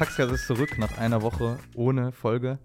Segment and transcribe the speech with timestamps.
[0.00, 2.58] Der Paxcast ist zurück nach einer Woche ohne Folge.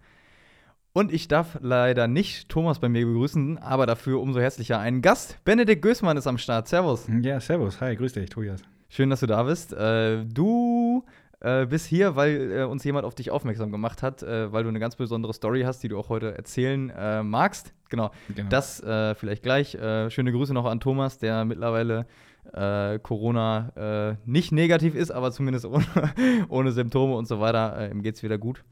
[0.93, 5.43] Und ich darf leider nicht Thomas bei mir begrüßen, aber dafür umso herzlicher einen Gast.
[5.43, 6.69] Benedikt Gößmann ist am Start.
[6.69, 7.09] Servus.
[7.21, 7.81] Ja, servus.
[7.81, 8.61] Hi, grüß dich, Tobias.
[8.87, 9.73] Schön, dass du da bist.
[9.73, 11.03] Äh, du
[11.41, 14.69] äh, bist hier, weil äh, uns jemand auf dich aufmerksam gemacht hat, äh, weil du
[14.69, 17.73] eine ganz besondere Story hast, die du auch heute erzählen äh, magst.
[17.89, 18.11] Genau.
[18.33, 18.47] Genau.
[18.47, 19.71] Das äh, vielleicht gleich.
[19.71, 22.05] Schöne Grüße noch an Thomas, der mittlerweile
[22.53, 25.85] äh, Corona äh, nicht negativ ist, aber zumindest ohne,
[26.49, 27.77] ohne Symptome und so weiter.
[27.77, 28.63] Äh, ihm geht's wieder gut.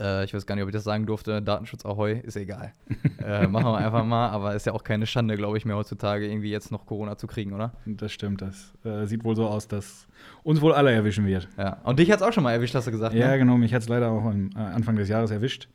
[0.00, 1.40] Äh, ich weiß gar nicht, ob ich das sagen durfte.
[1.40, 2.72] Datenschutz Ahoi, ist egal.
[3.24, 6.26] äh, machen wir einfach mal, aber ist ja auch keine Schande, glaube ich, mehr heutzutage,
[6.26, 7.72] irgendwie jetzt noch Corona zu kriegen, oder?
[7.86, 8.42] Das stimmt.
[8.42, 10.06] Das äh, sieht wohl so aus, dass
[10.42, 11.48] uns wohl alle erwischen wird.
[11.56, 11.78] Ja.
[11.84, 13.14] Und dich hat's auch schon mal erwischt, hast du gesagt.
[13.14, 13.38] Ja, ne?
[13.38, 13.56] genau.
[13.56, 15.68] Mich hat es leider auch am äh, Anfang des Jahres erwischt.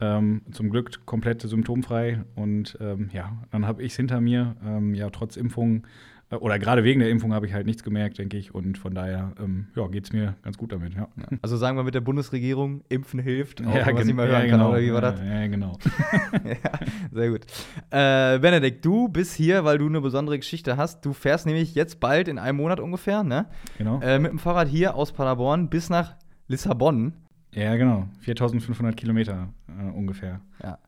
[0.00, 2.24] Ähm, zum Glück komplett symptomfrei.
[2.34, 4.56] Und ähm, ja, dann habe ich es hinter mir.
[4.64, 5.88] Ähm, ja, trotz Impfung äh,
[6.36, 8.54] oder gerade wegen der Impfung habe ich halt nichts gemerkt, denke ich.
[8.54, 10.94] Und von daher ähm, ja, geht es mir ganz gut damit.
[10.94, 11.08] Ja,
[11.40, 14.26] Also sagen wir mit der Bundesregierung, Impfen hilft, auch ja, wenn man es nicht mehr
[14.26, 14.70] hören ja, kann, genau.
[14.70, 15.20] oder wie war das?
[15.20, 15.78] Ja, ja, genau.
[16.44, 16.78] ja,
[17.12, 17.46] sehr gut.
[17.90, 21.04] Äh, Benedikt, du bist hier, weil du eine besondere Geschichte hast.
[21.06, 23.46] Du fährst nämlich jetzt bald in einem Monat ungefähr, ne?
[23.78, 24.00] genau.
[24.00, 26.14] Äh, mit dem Fahrrad hier aus Paderborn bis nach
[26.46, 27.14] Lissabon.
[27.52, 28.06] ja, genau.
[28.20, 30.40] 4500 Kilometer äh, ungefähr.
[30.62, 30.78] Ja.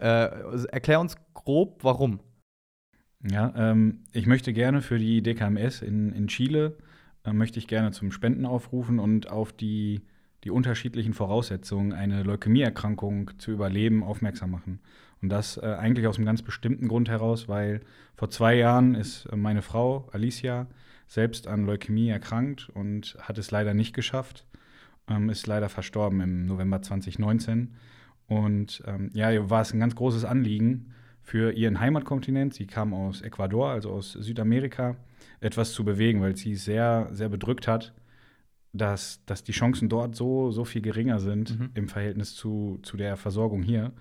[0.00, 2.20] Äh, also erklär uns grob, warum.
[3.30, 6.76] Ja, ähm, ich möchte gerne für die DKMS in, in Chile,
[7.24, 10.02] äh, möchte ich gerne zum Spenden aufrufen und auf die,
[10.44, 14.80] die unterschiedlichen Voraussetzungen, eine Leukämieerkrankung zu überleben, aufmerksam machen.
[15.22, 17.80] Und das äh, eigentlich aus einem ganz bestimmten Grund heraus, weil
[18.16, 20.66] vor zwei Jahren ist äh, meine Frau, Alicia,
[21.08, 24.44] selbst an Leukämie erkrankt und hat es leider nicht geschafft,
[25.08, 27.74] ähm, ist leider verstorben im November 2019.
[28.28, 30.92] Und ähm, ja, war es ein ganz großes Anliegen,
[31.26, 34.94] für ihren Heimatkontinent, sie kam aus Ecuador, also aus Südamerika,
[35.40, 37.92] etwas zu bewegen, weil sie es sehr, sehr bedrückt hat,
[38.72, 41.70] dass, dass die Chancen dort so, so viel geringer sind Mhm.
[41.74, 43.92] im Verhältnis zu, zu der Versorgung hier.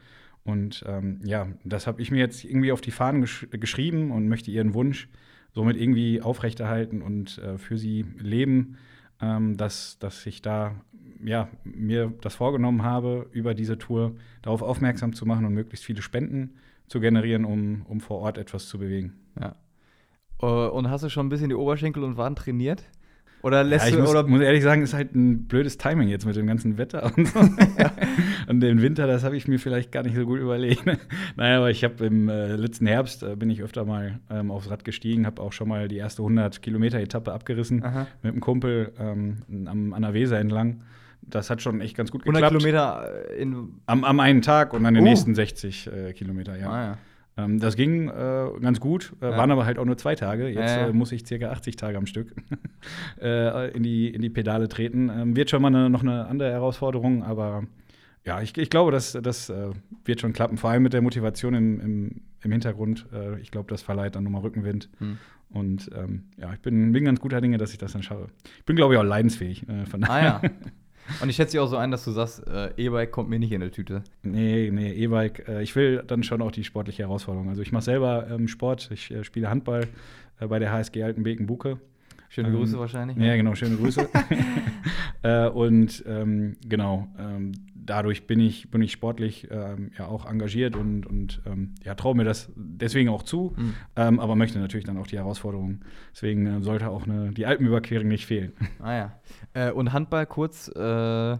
[0.43, 4.27] Und ähm, ja, das habe ich mir jetzt irgendwie auf die Fahnen gesch geschrieben und
[4.27, 5.09] möchte ihren Wunsch
[5.51, 8.77] somit irgendwie aufrechterhalten und äh, für sie leben,
[9.19, 10.75] ähm, dass, dass ich da
[11.23, 16.03] ja, mir das vorgenommen habe, über diese Tour darauf aufmerksam zu machen und möglichst viele
[16.03, 16.51] Spenden
[16.87, 19.13] zu generieren, um, um vor Ort etwas zu bewegen.
[19.39, 19.55] Ja.
[20.41, 22.83] Äh, und hast du schon ein bisschen die Oberschenkel und Waden trainiert?
[23.45, 26.07] Oder lässt ja, ich du, muss, oder muss ehrlich sagen, ist halt ein blödes Timing
[26.07, 27.39] jetzt mit dem ganzen Wetter und so.
[28.47, 30.83] und den Winter, das habe ich mir vielleicht gar nicht so gut überlegt.
[31.35, 34.71] naja, aber ich habe im äh, letzten Herbst äh, bin ich öfter mal ähm, aufs
[34.71, 38.07] Rad gestiegen, habe auch schon mal die erste 100 Kilometer Etappe abgerissen Aha.
[38.23, 40.81] mit einem Kumpel ähm, am, an der Weser entlang.
[41.27, 42.63] Das hat schon echt ganz gut 100 geklappt.
[42.63, 43.69] Kilometer äh, in.
[43.85, 45.07] Am, am einen Tag und an den Uh.
[45.07, 46.69] nächsten 60 äh, Kilometer, ja.
[46.69, 46.97] Ah, ja.
[47.37, 49.37] Ähm, das ging äh, ganz gut, äh, Ja.
[49.37, 50.47] waren aber halt auch nur zwei Tage.
[50.47, 50.87] Jetzt Ja.
[50.87, 52.33] Äh, muss ich circa 80 Tage am Stück
[53.21, 55.09] äh, in, die, in die Pedale treten.
[55.09, 57.63] Ähm, wird schon mal eine, noch eine andere Herausforderung, aber
[58.23, 59.53] ja, ich, ich glaube, das, das
[60.03, 60.57] wird schon klappen.
[60.57, 63.05] Vor allem mit der Motivation im, im, im Hintergrund.
[63.39, 64.89] Ich glaube, das verleiht dann nochmal Rückenwind.
[64.97, 65.19] Hm.
[65.49, 68.29] Und ähm, ja, ich bin, bin ganz guter Dinge, dass ich das dann schaffe.
[68.57, 69.69] Ich bin, glaube ich, auch leidensfähig.
[69.69, 70.41] Äh, von Ah ja.
[71.21, 73.51] Und ich schätze dich auch so ein, dass du sagst, äh, E-Bike kommt mir nicht
[73.51, 74.03] in der Tüte.
[74.23, 75.47] Nee, nee, E-Bike.
[75.47, 77.49] Äh, ich will dann schon auch die sportliche Herausforderung.
[77.49, 78.89] Also ich mache selber ähm, Sport.
[78.91, 79.87] Ich äh, spiele Handball
[80.39, 81.79] äh, bei der HSG Altenbeken-Buke.
[82.29, 83.17] Schöne Ähm, Grüße wahrscheinlich.
[83.17, 84.09] Ja, genau, schöne Grüße.
[85.23, 87.53] äh, und ähm, genau, ähm,
[87.85, 92.15] dadurch bin ich, bin ich sportlich ähm, ja auch engagiert und, und ähm, ja, traue
[92.15, 93.73] mir das deswegen auch zu, Hm.
[93.95, 95.81] ähm, aber möchte natürlich dann auch die Herausforderung.
[96.13, 98.53] Deswegen äh, sollte auch eine, die Alpenüberquerung nicht fehlen.
[98.81, 99.11] Ah ja.
[99.53, 101.37] Äh, und Handball kurz, äh,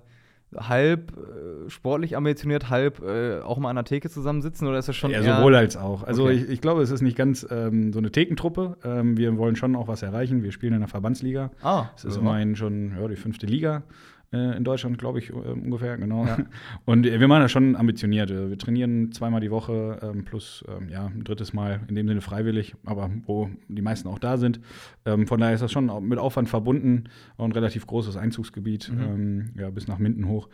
[0.55, 4.95] halb äh, sportlich ambitioniert, halb äh, auch mal an der Theke zusammensitzen oder ist das
[4.95, 6.03] schon ja, eher sowohl als auch.
[6.03, 6.35] Also Okay.
[6.35, 8.77] ich, ich glaube, es ist nicht ganz ähm, so eine Thekentruppe.
[8.83, 10.43] Ähm, wir wollen schon auch was erreichen.
[10.43, 11.51] Wir spielen in der Verbandsliga.
[11.61, 12.21] Ah, Es ist ja.
[12.21, 13.83] immerhin schon ja, die fünfte Liga
[14.31, 16.25] in Deutschland, glaube ich, äh, ungefähr, genau.
[16.25, 16.37] Ja.
[16.85, 18.31] Und äh, wir machen das schon ambitioniert.
[18.31, 22.07] Äh, Wir trainieren zweimal die Woche ähm, plus ähm, ja, ein drittes Mal in dem
[22.07, 24.59] Sinne freiwillig, aber wo die meisten auch da sind.
[25.05, 27.05] Ähm, von daher ist das schon mit Aufwand verbunden.
[27.37, 29.51] Auch ein relativ großes Einzugsgebiet, Mhm.
[29.57, 30.49] ja, bis nach Minden hoch.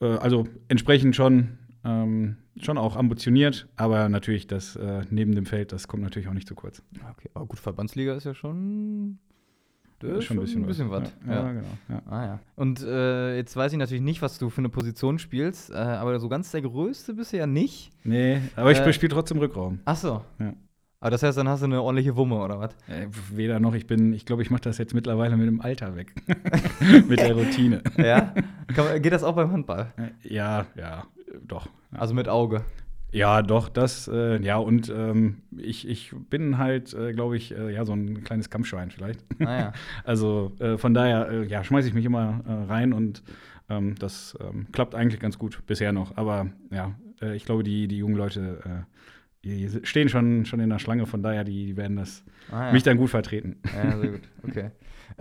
[0.00, 1.58] Äh, also entsprechend schon.
[1.84, 6.32] Ähm, schon auch ambitioniert, aber natürlich das äh, neben dem Feld, das kommt natürlich auch
[6.34, 6.82] nicht zu kurz.
[7.12, 9.18] Okay, aber gut, Verbandsliga ist ja schon.
[10.00, 11.12] Das ist schon ein bisschen, was.
[11.26, 11.42] Ja, Ja.
[11.46, 11.68] ja, genau.
[11.88, 12.02] Ja.
[12.08, 12.40] Ah ja.
[12.56, 16.18] Und äh, jetzt weiß ich natürlich nicht, was du für eine Position spielst, äh, aber
[16.20, 17.90] so ganz der Größte bist du ja nicht.
[18.04, 19.80] Nee, aber ich Äh, spiele trotzdem Rückraum.
[19.84, 20.22] Ach so.
[20.38, 20.52] Ja.
[21.00, 22.72] Aber das heißt, dann hast du eine ordentliche Wumme, oder was?
[22.88, 25.94] Äh, weder noch, ich bin, ich glaube, ich mache das jetzt mittlerweile mit dem Alter
[25.96, 26.12] weg.
[27.08, 27.82] mit der Routine.
[27.96, 28.34] Ja?
[28.74, 29.92] Kann, geht das auch beim Handball?
[29.96, 31.04] Äh, ja, ja,
[31.46, 31.68] doch.
[31.92, 32.64] Also mit Auge.
[33.10, 37.72] Ja, doch, das, äh, ja, und ähm, ich, ich bin halt, äh, glaube ich, äh,
[37.72, 39.24] ja, so ein kleines Kampfschwein vielleicht.
[39.40, 39.72] Ah, ja.
[40.04, 43.22] also äh, von daher, äh, ja, schmeiße ich mich immer äh, rein und
[43.70, 46.16] ähm, das ähm, klappt eigentlich ganz gut bisher noch.
[46.16, 46.94] Aber ja,
[47.34, 48.86] ich glaube, die, die jungen Leute,
[49.42, 52.22] die stehen schon, schon in der Schlange, von daher, die, die werden das
[52.52, 52.72] ah, ja.
[52.72, 53.56] mich dann gut vertreten.
[53.74, 54.70] Ja, sehr gut, okay.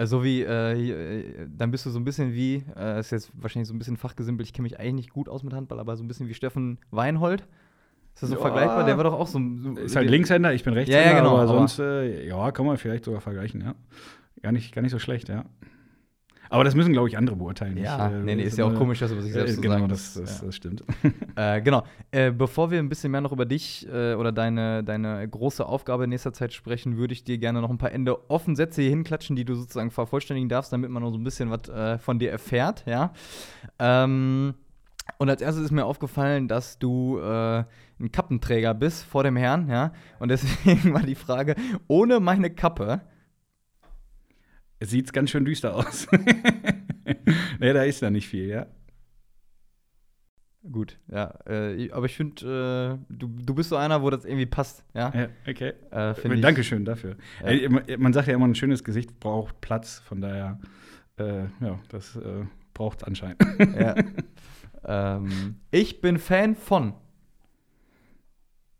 [0.05, 2.63] so wie, dann bist du so ein bisschen wie,
[2.99, 5.53] ist jetzt wahrscheinlich so ein bisschen fachgesimpelt, ich kenne mich eigentlich nicht gut aus mit
[5.53, 7.47] Handball, aber so ein bisschen wie Steffen Weinhold.
[8.17, 8.41] Ist das so ja.
[8.41, 8.83] vergleichbar?
[8.83, 9.39] Der war doch auch so.
[9.61, 12.51] so ist halt Linkshänder, ich bin Rechtshänder, ja, ja, genau, aber, aber sonst, äh, ja,
[12.51, 13.75] kann man vielleicht sogar vergleichen, ja.
[14.41, 15.45] Gar nicht, gar nicht so schlecht, ja.
[16.49, 17.77] Aber das müssen, glaube ich, andere beurteilen.
[17.77, 19.61] Ja, nicht, äh, nee, nee, ist ja auch komisch, dass du sich selbst äh, so
[19.61, 20.83] Genau, sagen das, das, das stimmt.
[21.35, 21.83] äh, genau.
[22.09, 26.05] Äh, bevor wir ein bisschen mehr noch über dich äh, oder deine, deine große Aufgabe
[26.05, 28.89] in nächster Zeit sprechen, würde ich dir gerne noch ein paar Ende offen Sätze hier
[28.89, 32.17] hinklatschen, die du sozusagen vervollständigen darfst, damit man noch so ein bisschen was äh, von
[32.17, 33.13] dir erfährt, ja.
[33.77, 34.55] Ähm,
[35.17, 37.63] und als erstes ist mir aufgefallen, dass du äh,
[37.99, 39.93] ein Kappenträger bist vor dem Herrn, ja.
[40.19, 41.55] Und deswegen war die Frage:
[41.87, 43.01] Ohne meine Kappe.
[44.79, 46.07] Sieht's ganz schön düster aus.
[47.59, 48.67] nee, da ist ja nicht viel, ja.
[50.71, 51.33] Gut, ja.
[51.47, 55.11] Äh, aber ich finde, äh, du, du bist so einer, wo das irgendwie passt, ja?
[55.15, 55.73] Ja, okay.
[55.91, 57.15] Äh, Dankeschön dafür.
[57.41, 57.47] Ja.
[57.47, 60.59] Äh, man sagt ja immer, ein schönes Gesicht braucht Platz, von daher,
[61.17, 62.45] äh, ja, das äh,
[62.77, 63.41] braucht es anscheinend.
[63.75, 63.95] Ja.
[65.17, 66.93] ähm, ich bin Fan von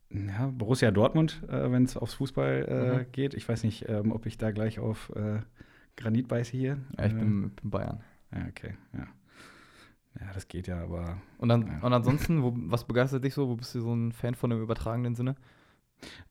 [0.10, 3.12] ja, Borussia Dortmund, äh, wenn es aufs Fußball äh, mhm.
[3.12, 3.34] geht.
[3.34, 5.40] Ich weiß nicht, ähm, ob ich da gleich auf äh,
[5.98, 6.78] Granit beiße hier.
[6.98, 8.02] Ja, ich bin, bin, Bayern.
[8.34, 9.08] Ja, okay, ja.
[10.20, 11.22] Ja, das geht ja, aber.
[11.38, 11.80] Und, dann, ja.
[11.82, 13.50] und ansonsten, wo, was begeistert dich so?
[13.50, 15.36] Wo bist du so ein Fan von im übertragenen Sinne?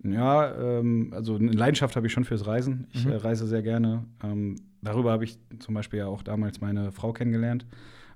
[0.02, 2.88] Ja, ähm, also eine Leidenschaft habe ich schon fürs Reisen.
[2.92, 3.12] Ich mhm.
[3.12, 4.04] äh, reise sehr gerne.
[4.22, 4.56] Ähm,
[4.86, 7.66] darüber habe ich zum Beispiel ja auch damals meine Frau kennengelernt.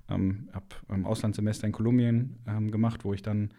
[0.09, 3.51] Ähm, habe ein Auslandssemester in Kolumbien ähm, gemacht, wo ich dann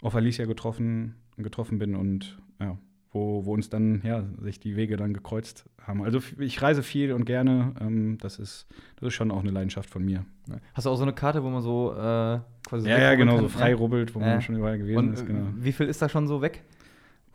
[0.00, 2.76] auf Alicia getroffen getroffen bin und ja,
[3.12, 6.02] wo, wo uns dann ja, sich die Wege dann gekreuzt haben.
[6.02, 7.74] Also ich reise viel und gerne.
[7.80, 8.66] Ähm, das, ist,
[8.96, 10.24] das ist schon auch eine Leidenschaft von mir.
[10.74, 13.42] Hast du auch so eine Karte, wo man so äh, quasi Ja, ja, genau, kann?
[13.44, 14.26] so frei rubbelt, wo ja.
[14.26, 15.26] man schon überall gewesen und, ist.
[15.26, 15.46] Genau.
[15.56, 16.64] Wie viel ist da schon so weg?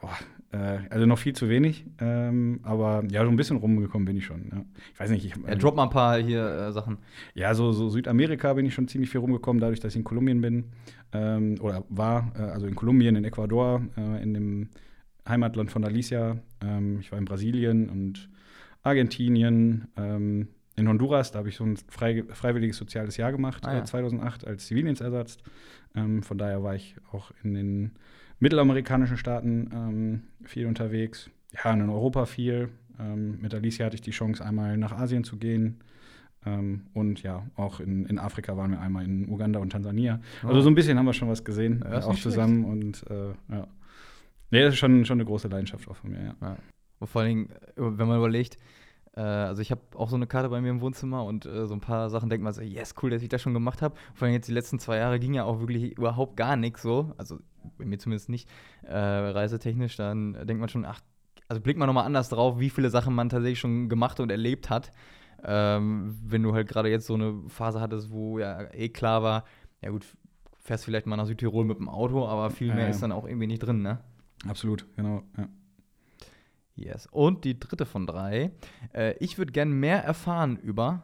[0.03, 0.17] Boah,
[0.51, 4.25] äh, also noch viel zu wenig, ähm, aber ja, so ein bisschen rumgekommen bin ich
[4.25, 4.49] schon.
[4.51, 4.65] Ja.
[4.93, 5.33] Ich weiß nicht, ich.
[5.47, 6.97] Ja, drop mal ein paar hier äh, Sachen.
[7.35, 10.41] Ja, so, so, Südamerika bin ich schon ziemlich viel rumgekommen, dadurch, dass ich in Kolumbien
[10.41, 10.65] bin
[11.13, 14.69] ähm, oder war, äh, also in Kolumbien, in Ecuador, äh, in dem
[15.25, 16.37] Heimatland von Alicia.
[16.61, 18.29] Ähm, ich war in Brasilien und
[18.81, 19.87] Argentinien.
[19.95, 23.85] Ähm, in Honduras, da habe ich so ein frei, freiwilliges soziales Jahr gemacht, ah, ja.
[23.85, 25.37] 2008 äh, als Zivildienstersatz.
[25.95, 27.91] Ähm, von daher war ich auch in den
[28.39, 31.29] mittelamerikanischen Staaten ähm, viel unterwegs.
[31.63, 32.69] Ja, in Europa viel.
[32.99, 35.79] Ähm, mit Alicia hatte ich die Chance, einmal nach Asien zu gehen.
[36.45, 40.19] Ähm, und ja, auch in, in Afrika waren wir einmal in Uganda und Tansania.
[40.43, 40.47] Oh.
[40.47, 42.65] Also so ein bisschen haben wir schon was gesehen, ja, auch zusammen.
[42.65, 43.67] Und äh, ja.
[44.51, 46.35] Nee, das ist schon, schon eine große Leidenschaft auch von mir, ja.
[46.41, 46.57] ja.
[46.99, 48.57] Und vor allen Dingen, wenn man überlegt,
[49.15, 51.73] äh, also ich habe auch so eine Karte bei mir im Wohnzimmer und äh, so
[51.73, 53.95] ein paar Sachen denkt man so, yes, cool, dass ich das schon gemacht habe.
[54.13, 57.13] Vor allem jetzt die letzten zwei Jahre ging ja auch wirklich überhaupt gar nichts so.
[57.17, 57.39] Also
[57.77, 58.49] bei mir zumindest nicht,
[58.83, 61.01] äh, reisetechnisch, dann denkt man schon, ach,
[61.47, 64.69] also blickt man nochmal anders drauf, wie viele Sachen man tatsächlich schon gemacht und erlebt
[64.69, 64.91] hat.
[65.45, 69.43] Ähm, wenn du halt gerade jetzt so eine Phase hattest, wo ja eh klar war,
[69.81, 70.05] ja gut,
[70.61, 72.89] fährst vielleicht mal nach Südtirol mit dem Auto, aber viel mehr ja.
[72.89, 73.99] ist dann auch irgendwie nicht drin, ne?
[74.47, 75.47] Absolut, genau, ja.
[76.75, 77.07] Yes.
[77.11, 78.51] Und die dritte von drei.
[78.93, 81.03] Äh, ich würde gern mehr erfahren über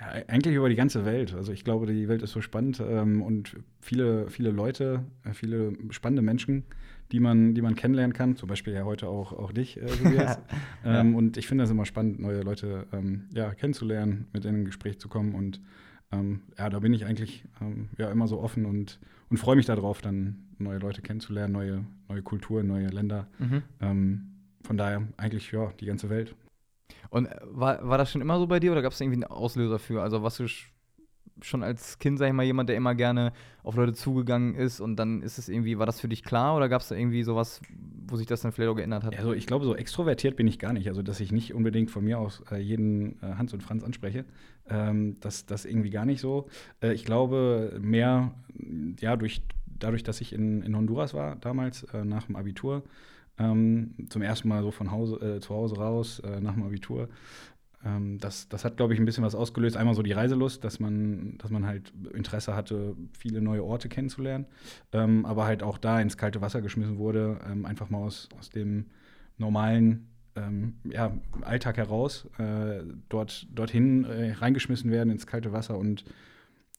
[0.00, 1.34] ja, eigentlich über die ganze Welt.
[1.34, 5.72] Also ich glaube, die Welt ist so spannend ähm, und viele, viele Leute, äh, viele
[5.90, 6.64] spannende Menschen,
[7.12, 8.36] die man, die man kennenlernen kann.
[8.36, 10.38] Zum Beispiel ja heute auch, auch dich, äh, Tobias.
[10.84, 11.18] ähm, ja.
[11.18, 14.66] Und ich finde das immer spannend, neue Leute ähm, ja, kennenzulernen, mit denen in ein
[14.66, 15.34] Gespräch zu kommen.
[15.34, 15.60] Und
[16.12, 18.98] ähm, ja, da bin ich eigentlich ähm, ja immer so offen und,
[19.30, 23.28] und freue mich darauf, dann neue Leute kennenzulernen, neue, neue Kulturen, neue Länder.
[23.38, 23.62] Mhm.
[23.80, 24.26] Ähm,
[24.62, 26.34] von daher eigentlich ja die ganze Welt.
[27.10, 29.30] Und äh, war, war das schon immer so bei dir oder gab es irgendwie einen
[29.30, 30.02] Auslöser für?
[30.02, 30.46] Also warst du
[31.42, 34.96] schon als Kind, sag ich mal, jemand, der immer gerne auf Leute zugegangen ist und
[34.96, 37.60] dann ist es irgendwie, war das für dich klar oder gab es da irgendwie sowas,
[38.08, 39.16] wo sich das dann vielleicht auch geändert hat?
[39.16, 40.88] Also ich glaube, so extrovertiert bin ich gar nicht.
[40.88, 44.24] Also dass ich nicht unbedingt von mir aus äh, jeden äh, Hans und Franz anspreche.
[44.68, 46.48] Ähm, das, das irgendwie gar nicht so.
[46.82, 48.32] Äh, ich glaube mehr,
[49.00, 52.82] ja, durch, dadurch, dass ich in, in Honduras war damals, äh, nach dem Abitur,
[53.38, 57.08] ähm, zum ersten Mal so von Hause, äh, zu Hause raus, äh, nach dem Abitur.
[57.84, 59.76] Ähm, das, das hat, glaube ich, ein bisschen was ausgelöst.
[59.76, 64.46] Einmal so die Reiselust, dass man, dass man halt Interesse hatte, viele neue Orte kennenzulernen,
[64.92, 68.50] ähm, aber halt auch da ins kalte Wasser geschmissen wurde, ähm, einfach mal aus, aus
[68.50, 68.86] dem
[69.38, 71.12] normalen ähm, ja,
[71.42, 76.04] Alltag heraus, äh, dort, dorthin äh, reingeschmissen werden ins kalte Wasser und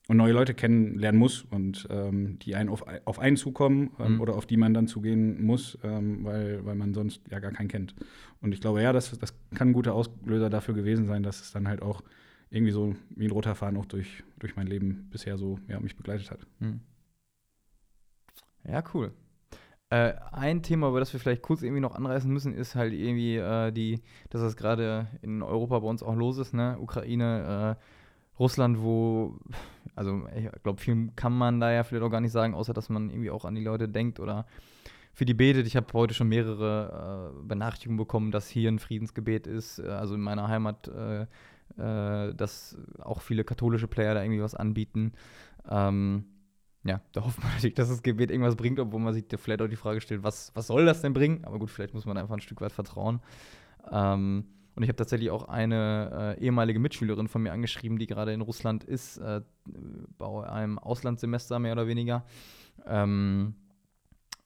[0.08, 4.20] und neue Leute kennenlernen muss und ähm, die einen auf, auf einen zukommen ähm, mhm.
[4.22, 7.68] oder auf die man dann zugehen muss, ähm, weil, weil man sonst ja gar keinen
[7.68, 7.94] kennt.
[8.40, 11.52] Und ich glaube, ja, das, das kann ein guter Auslöser dafür gewesen sein, dass es
[11.52, 12.02] dann halt auch
[12.50, 15.94] irgendwie so wie ein roter Faden auch durch, durch mein Leben bisher so ja, mich
[15.94, 16.40] begleitet hat.
[16.58, 16.80] Mhm.
[18.64, 19.12] Ja, cool.
[19.90, 23.36] Äh, ein Thema, über das wir vielleicht kurz irgendwie noch anreißen müssen, ist halt irgendwie
[23.36, 24.00] äh, die,
[24.30, 26.78] dass das gerade in Europa bei uns auch los ist, ne?
[26.78, 27.82] Ukraine, äh,
[28.38, 29.38] Russland, wo,
[29.94, 32.88] also ich glaube, viel kann man da ja vielleicht auch gar nicht sagen, außer dass
[32.88, 34.46] man irgendwie auch an die Leute denkt oder
[35.12, 35.66] für die betet.
[35.66, 40.14] Ich habe heute schon mehrere äh, Benachrichtigungen bekommen, dass hier ein Friedensgebet ist, äh, also
[40.14, 41.22] in meiner Heimat, äh,
[41.76, 45.12] äh, dass auch viele katholische Player da irgendwie was anbieten.
[45.68, 46.24] Ähm,
[46.84, 49.68] ja, da hofft man natürlich, dass das Gebet irgendwas bringt, obwohl man sich vielleicht auch
[49.68, 51.44] die Frage stellt, was, was soll das denn bringen?
[51.44, 53.20] Aber gut, vielleicht muss man einfach ein Stück weit vertrauen.
[53.90, 54.44] Ähm,
[54.78, 58.40] und ich habe tatsächlich auch eine äh, ehemalige Mitschülerin von mir angeschrieben, die gerade in
[58.40, 59.40] Russland ist, äh,
[60.16, 62.24] bei einem Auslandssemester mehr oder weniger.
[62.86, 63.56] Ähm,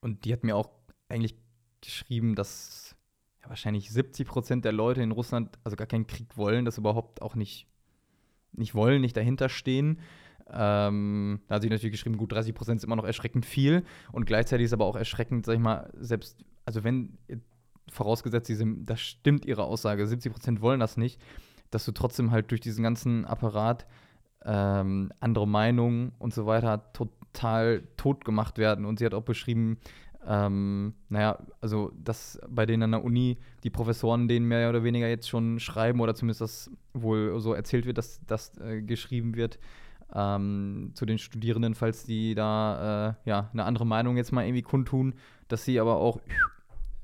[0.01, 0.71] und die hat mir auch
[1.11, 1.37] eigentlich
[1.83, 2.97] geschrieben, dass
[3.43, 7.21] ja, wahrscheinlich 70 Prozent der Leute in Russland also gar keinen Krieg wollen, das überhaupt
[7.21, 7.67] auch nicht,
[8.53, 10.01] nicht wollen, nicht dahinter stehen.
[10.51, 13.85] Ähm, da hat sie natürlich geschrieben, gut, 30 Prozent ist immer noch erschreckend viel.
[14.13, 17.19] Und gleichzeitig ist aber auch erschreckend, sag ich mal, selbst, also wenn
[17.89, 21.21] vorausgesetzt, diese, das stimmt ihre Aussage, 70 Prozent wollen das nicht,
[21.71, 23.87] dass du trotzdem halt durch diesen ganzen Apparat
[24.45, 28.85] ähm, andere Meinungen und so weiter total tot gemacht werden.
[28.85, 29.79] Und sie hat auch beschrieben,
[30.27, 35.09] ähm, naja, also dass bei denen an der Uni die Professoren denen mehr oder weniger
[35.09, 39.59] jetzt schon schreiben oder zumindest das wohl so erzählt wird, dass das äh, geschrieben wird
[40.15, 44.63] ähm, zu den Studierenden, falls die da äh, ja eine andere Meinung jetzt mal irgendwie
[44.63, 45.15] kundtun,
[45.49, 46.21] dass sie aber auch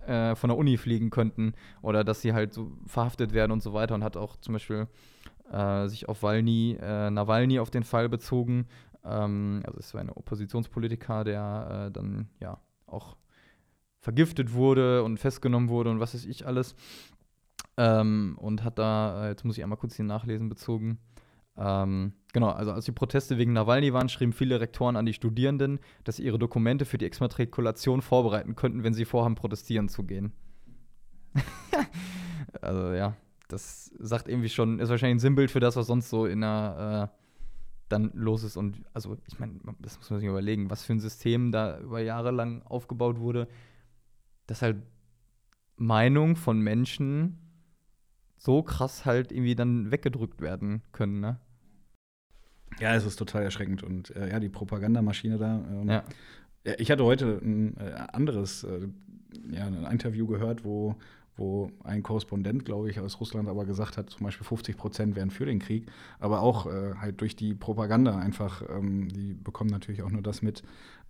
[0.08, 3.72] äh, von der Uni fliegen könnten oder dass sie halt so verhaftet werden und so
[3.72, 4.88] weiter und hat auch zum Beispiel
[5.52, 8.66] äh, sich auf Walny, äh, Nawalny auf den Fall bezogen.
[9.04, 13.16] Ähm, also es war ein Oppositionspolitiker, der äh, dann ja auch
[14.00, 16.74] vergiftet wurde und festgenommen wurde und was weiß ich alles.
[17.76, 20.98] Ähm, und hat da, äh, jetzt muss ich einmal kurz hier nachlesen, bezogen,
[21.58, 25.80] ähm, genau, also als die Proteste wegen Nawalny waren, schrieben viele Rektoren an die Studierenden,
[26.04, 30.32] dass sie ihre Dokumente für die Exmatrikulation vorbereiten könnten, wenn sie vorhaben, protestieren zu gehen.
[32.60, 33.16] also ja,
[33.48, 37.10] das sagt irgendwie schon, ist wahrscheinlich ein Sinnbild für das, was sonst so in der
[37.12, 37.18] äh,
[37.88, 38.56] dann los ist.
[38.56, 42.00] Und also, ich meine, das muss man sich überlegen, was für ein System da über
[42.00, 43.48] Jahre lang aufgebaut wurde,
[44.46, 44.82] dass halt
[45.76, 47.38] Meinung von Menschen
[48.36, 51.40] so krass halt irgendwie dann weggedrückt werden können, ne?
[52.80, 53.82] Ja, es ist total erschreckend.
[53.82, 55.64] Und äh, ja, die Propagandamaschine da.
[55.70, 56.04] Ähm, ja.
[56.78, 58.88] Ich hatte heute ein äh, anderes äh,
[59.50, 60.96] ja, ein Interview gehört, wo,
[61.36, 65.30] wo ein Korrespondent, glaube ich, aus Russland aber gesagt hat, zum Beispiel 50 Prozent wären
[65.30, 70.02] für den Krieg, aber auch äh, halt durch die Propaganda einfach, ähm, die bekommen natürlich
[70.02, 70.62] auch nur das mit,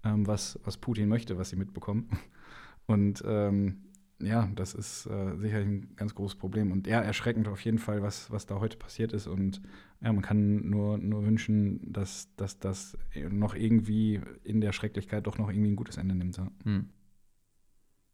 [0.04, 2.08] ähm, was, was Putin möchte, was sie mitbekommen.
[2.86, 3.82] Und ähm,
[4.20, 8.02] ja, das ist äh, sicherlich ein ganz großes Problem und eher erschreckend auf jeden Fall,
[8.02, 9.28] was, was da heute passiert ist.
[9.28, 9.62] Und
[10.00, 12.98] ja, man kann nur, nur wünschen, dass, dass das
[13.30, 16.36] noch irgendwie in der Schrecklichkeit doch noch irgendwie ein gutes Ende nimmt.
[16.36, 16.88] Ja, hm.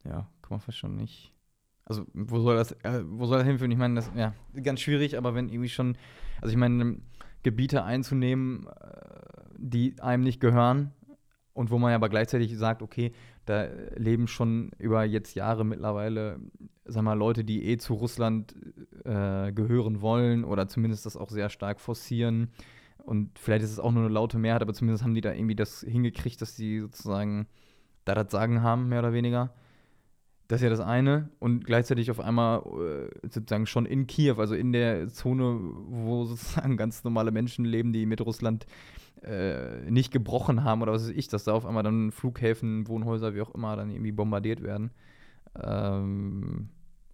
[0.04, 1.32] ja kann man fast schon nicht.
[1.86, 3.70] Also, wo soll das, äh, wo soll das hinführen?
[3.70, 5.96] Ich meine, das ja ganz schwierig, aber wenn irgendwie schon,
[6.40, 6.98] also ich meine,
[7.42, 9.00] Gebiete einzunehmen, äh,
[9.58, 10.92] die einem nicht gehören,
[11.54, 13.12] und wo man aber gleichzeitig sagt, okay,
[13.44, 16.40] da leben schon über jetzt Jahre mittlerweile,
[16.84, 18.54] sag mal, Leute, die eh zu Russland
[19.04, 22.50] äh, gehören wollen oder zumindest das auch sehr stark forcieren.
[22.98, 25.56] Und vielleicht ist es auch nur eine laute Mehrheit, aber zumindest haben die da irgendwie
[25.56, 27.46] das hingekriegt, dass sie sozusagen
[28.04, 29.54] da das Sagen haben, mehr oder weniger.
[30.48, 31.30] Das ist ja das eine.
[31.38, 36.76] Und gleichzeitig auf einmal äh, sozusagen schon in Kiew, also in der Zone, wo sozusagen
[36.76, 39.03] ganz normale Menschen leben, die mit Russland äh,
[39.88, 43.40] nicht gebrochen haben oder was weiß ich, dass da auf einmal dann Flughäfen, Wohnhäuser, wie
[43.40, 44.90] auch immer, dann irgendwie bombardiert werden.
[45.62, 46.68] Ähm,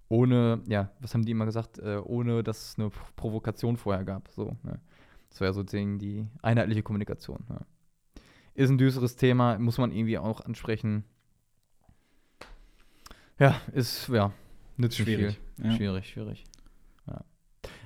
[0.08, 4.28] ohne, ja, was haben die immer gesagt, äh, ohne dass es eine Provokation vorher gab.
[4.28, 4.80] So, ne?
[5.28, 7.44] Das wäre sozusagen die einheitliche Kommunikation.
[7.48, 7.60] Ja.
[8.54, 11.04] Ist ein düsteres Thema, muss man irgendwie auch ansprechen.
[13.38, 14.32] Ja, ist, ja,
[14.76, 15.38] nützt schwierig.
[15.56, 15.66] Viel.
[15.66, 15.76] Ja.
[15.76, 16.44] Schwierig, schwierig.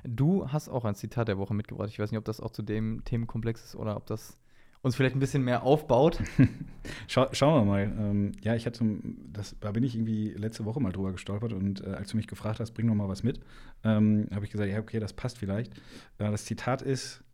[0.06, 1.88] Du hast auch ein Zitat der Woche mitgebracht.
[1.88, 4.38] Ich weiß nicht, ob das auch zu dem Themenkomplex ist oder ob das
[4.82, 6.22] uns vielleicht ein bisschen mehr aufbaut.
[7.08, 7.82] Schau, schauen wir mal.
[7.98, 8.84] Ähm, ja, ich hatte,
[9.32, 12.26] das, da bin ich irgendwie letzte Woche mal drüber gestolpert und äh, als du mich
[12.26, 13.40] gefragt hast, bring noch mal was mit,
[13.82, 15.74] ähm, habe ich gesagt, ja, okay, das passt vielleicht.
[16.18, 17.24] Äh, das Zitat ist: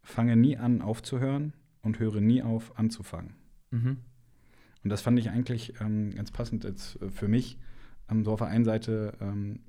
[0.00, 1.52] Fange nie an, aufzuhören
[1.82, 3.34] und höre nie auf, anzufangen.
[3.70, 3.98] Mhm.
[4.82, 7.58] Und das fand ich eigentlich ähm, ganz passend jetzt äh, für mich.
[8.10, 9.60] Ähm, so auf der einen Seite, ähm,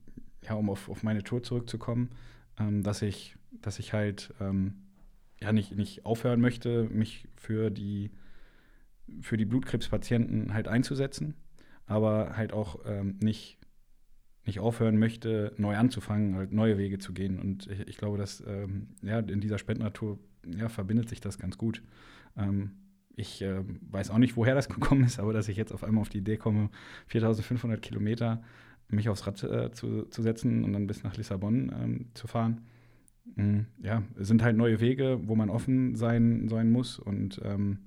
[0.41, 2.11] ja, um auf, auf meine Tour zurückzukommen,
[2.59, 4.75] ähm, dass ich, dass ich halt ähm,
[5.41, 8.11] ja nicht, nicht aufhören möchte, mich für die,
[9.21, 11.35] für die Blutkrebspatienten halt einzusetzen,
[11.85, 13.57] aber halt auch ähm, nicht,
[14.45, 17.39] nicht aufhören möchte, neu anzufangen, halt neue Wege zu gehen.
[17.39, 20.19] Und ich, ich glaube, dass ähm, ja, in dieser Spendennatur
[20.57, 21.81] ja, verbindet sich das ganz gut.
[22.37, 22.71] Ähm,
[23.15, 26.01] ich äh, weiß auch nicht, woher das gekommen ist, aber dass ich jetzt auf einmal
[26.01, 26.69] auf die Idee komme,
[27.07, 28.43] 4500 Kilometer
[28.87, 32.61] mich aufs Rad äh, zu, zu setzen und dann bis nach Lissabon ähm, zu fahren.
[33.35, 36.99] Mhm, ja, es sind halt neue Wege, wo man offen sein, sein muss.
[36.99, 37.79] Und ähm,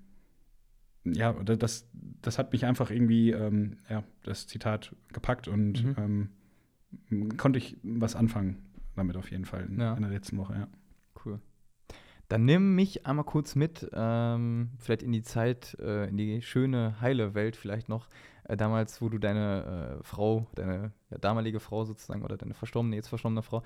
[1.05, 1.89] ja, das,
[2.21, 5.95] das hat mich einfach irgendwie, ähm, ja, das Zitat gepackt und mhm.
[5.99, 9.95] Ähm, konnte ich was anfangen damit auf jeden Fall in, ja.
[9.95, 10.69] in der letzten Woche, ja.
[11.25, 11.41] Cool.
[12.29, 17.01] Dann nimm mich einmal kurz mit, ähm, vielleicht in die Zeit, äh, in die schöne,
[17.01, 18.09] heile Welt vielleicht noch,
[18.49, 22.97] äh, damals, wo du deine äh, Frau, deine ja, damalige Frau sozusagen oder deine verstorbene,
[22.97, 23.63] jetzt verstorbene Frau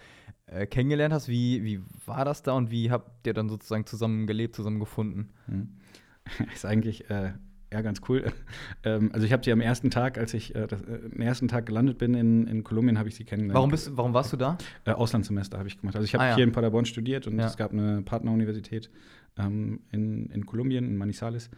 [0.46, 1.28] äh, kennengelernt hast.
[1.28, 5.30] Wie, wie war das da und wie habt ihr dann sozusagen zusammen gelebt, zusammen gefunden?
[5.46, 5.68] Hm.
[6.54, 7.32] Ist eigentlich äh,
[7.72, 8.24] ja, ganz cool.
[8.84, 11.48] ähm, also ich habe sie am ersten Tag, als ich äh, das, äh, den ersten
[11.48, 13.56] Tag gelandet bin in, in Kolumbien, habe ich sie kennengelernt.
[13.56, 14.58] Warum, bist, warum warst du da?
[14.84, 15.96] Äh, Auslandssemester habe ich gemacht.
[15.96, 16.34] Also ich habe ah, ja.
[16.34, 17.46] hier in Paderborn studiert und ja.
[17.46, 18.90] es gab eine Partneruniversität
[19.38, 21.50] ähm, in, in Kolumbien, in Manizales.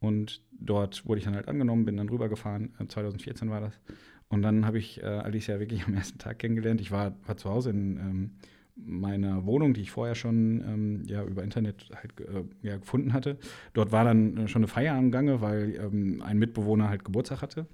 [0.00, 2.74] Und dort wurde ich dann halt angenommen, bin dann rübergefahren.
[2.88, 3.80] 2014 äh, war das.
[4.28, 6.80] Und dann habe ich äh, Alicia wirklich am ersten Tag kennengelernt.
[6.80, 8.30] Ich war, war zu Hause in ähm,
[8.76, 13.38] meiner Wohnung, die ich vorher schon ähm, ja, über Internet halt äh, ja, gefunden hatte.
[13.72, 17.40] Dort war dann äh, schon eine Feier am Gange, weil ähm, ein Mitbewohner halt Geburtstag
[17.40, 17.66] hatte.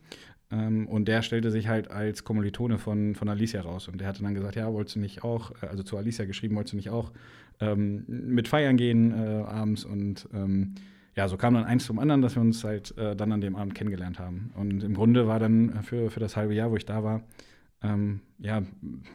[0.52, 3.88] Ähm, und der stellte sich halt als Kommilitone von, von Alicia raus.
[3.88, 6.54] Und der hatte dann gesagt, ja, wolltest du nicht auch, äh, also zu Alicia geschrieben,
[6.54, 7.12] wolltest du nicht auch
[7.60, 10.74] ähm, mit feiern gehen abends und ähm,
[11.14, 13.56] ja, so kam dann eins zum anderen, dass wir uns halt äh, dann an dem
[13.56, 14.52] Abend kennengelernt haben.
[14.56, 17.22] Und im Grunde war dann für, für das halbe Jahr, wo ich da war,
[17.82, 18.62] ähm, ja,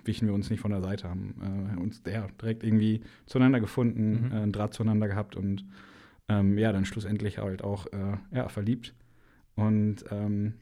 [0.03, 4.27] wichen wir uns nicht von der Seite, haben äh, uns ja, direkt irgendwie zueinander gefunden,
[4.27, 4.31] mhm.
[4.31, 5.65] äh, einen Draht zueinander gehabt und
[6.29, 8.93] ähm, ja, dann schlussendlich halt auch äh, ja, verliebt.
[9.55, 10.55] Und ähm,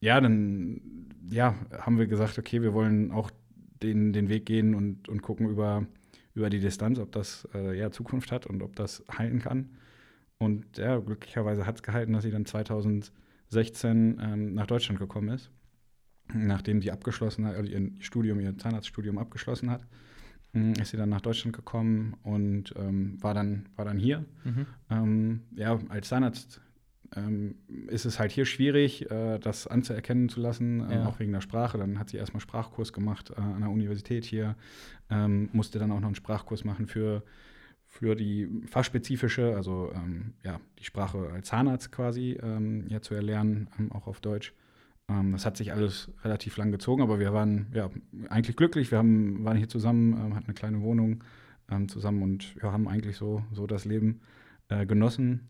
[0.00, 0.80] ja, dann
[1.30, 3.30] ja, haben wir gesagt, okay, wir wollen auch
[3.82, 5.86] den, den Weg gehen und, und gucken über,
[6.34, 9.70] über die Distanz, ob das äh, ja Zukunft hat und ob das halten kann.
[10.40, 13.12] Und ja, glücklicherweise hat es gehalten, dass sie dann 2016
[14.20, 15.50] ähm, nach Deutschland gekommen ist,
[16.32, 19.82] nachdem sie abgeschlossen hat, also ihr Studium, ihr Zahnarztstudium abgeschlossen hat.
[20.54, 24.24] Mm, ist sie dann nach Deutschland gekommen und ähm, war, dann, war dann hier.
[24.44, 24.66] Mhm.
[24.88, 26.62] Ähm, ja, als Zahnarzt
[27.14, 27.56] ähm,
[27.88, 31.06] ist es halt hier schwierig, äh, das anzuerkennen zu lassen, äh, ja.
[31.06, 31.76] auch wegen der Sprache.
[31.76, 34.56] Dann hat sie erstmal Sprachkurs gemacht äh, an der Universität hier,
[35.10, 37.22] ähm, musste dann auch noch einen Sprachkurs machen für
[37.90, 43.68] für die fachspezifische, also ähm, ja, die Sprache als Zahnarzt quasi ähm, ja, zu erlernen,
[43.78, 44.54] ähm, auch auf Deutsch.
[45.08, 47.90] Ähm, das hat sich alles relativ lang gezogen, aber wir waren ja
[48.28, 48.92] eigentlich glücklich.
[48.92, 51.24] Wir haben, waren hier zusammen, ähm, hatten eine kleine Wohnung
[51.68, 54.20] ähm, zusammen und ja, haben eigentlich so, so das Leben
[54.68, 55.48] äh, genossen.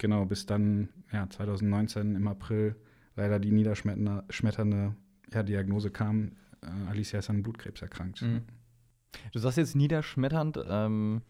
[0.00, 2.74] genau, bis dann ja, 2019 im April
[3.14, 4.96] leider die niederschmetternde
[5.32, 6.32] ja, Diagnose kam.
[6.62, 8.22] Äh, Alicia ist an Blutkrebs erkrankt.
[8.22, 8.42] Mhm.
[9.32, 10.58] Du sagst jetzt niederschmetternd.
[10.68, 11.22] Ähm,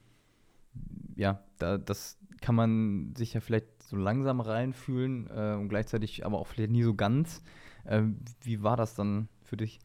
[1.17, 6.39] ja, da, das kann man sich ja vielleicht so langsam reinfühlen äh, und gleichzeitig aber
[6.39, 7.43] auch vielleicht nie so ganz.
[7.85, 8.03] Äh,
[8.43, 9.81] wie war das dann für dich?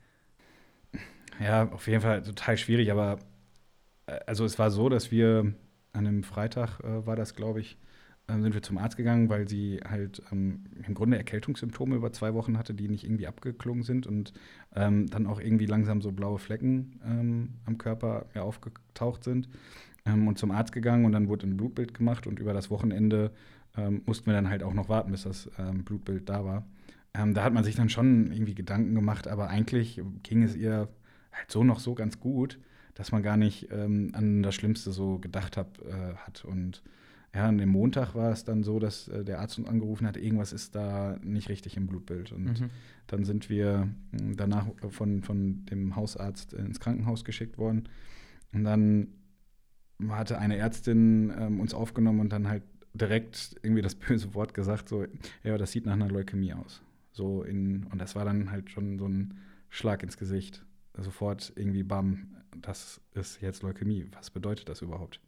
[1.40, 3.20] Ja, auf jeden Fall total schwierig, aber
[4.08, 5.54] äh, also es war so, dass wir
[5.94, 7.78] an einem Freitag äh, war das, glaube ich,
[8.28, 12.34] äh, sind wir zum Arzt gegangen, weil sie halt ähm, im Grunde Erkältungssymptome über zwei
[12.34, 14.34] Wochen hatte, die nicht irgendwie abgeklungen sind und
[14.76, 19.50] ähm, dann auch irgendwie langsam so blaue Flecken ähm, am Körper ja, aufgetaucht sind
[20.06, 23.32] ähm, und zum Arzt gegangen und dann wurde ein Blutbild gemacht und über das Wochenende
[23.78, 26.66] ähm, mussten wir dann halt auch noch warten, bis das ähm, Blutbild da war.
[27.14, 30.90] Ähm, da hat man sich dann schon irgendwie Gedanken gemacht, aber eigentlich ging es ihr
[31.32, 32.60] halt so noch so ganz gut,
[32.94, 36.46] dass man gar nicht ähm, an das Schlimmste so gedacht hab, äh, hat.
[36.46, 36.84] Und
[37.34, 40.18] ja, an dem Montag war es dann so, dass äh, der Arzt uns angerufen hat,
[40.18, 42.32] irgendwas ist da nicht richtig im Blutbild.
[42.32, 42.70] Und mhm.
[43.08, 47.88] dann sind wir hm, danach von, von dem Hausarzt ins Krankenhaus geschickt worden.
[48.52, 49.08] Und dann
[50.08, 54.90] hatte eine Ärztin ähm, uns aufgenommen und dann halt direkt irgendwie das böse Wort gesagt,
[54.90, 55.06] so,
[55.44, 56.82] ja, das sieht nach einer Leukämie aus.
[57.12, 59.38] So in, und das war dann halt schon so ein
[59.70, 60.66] Schlag ins Gesicht.
[60.98, 64.08] Sofort irgendwie, bam, das ist jetzt Leukämie.
[64.14, 65.20] Was bedeutet das überhaupt?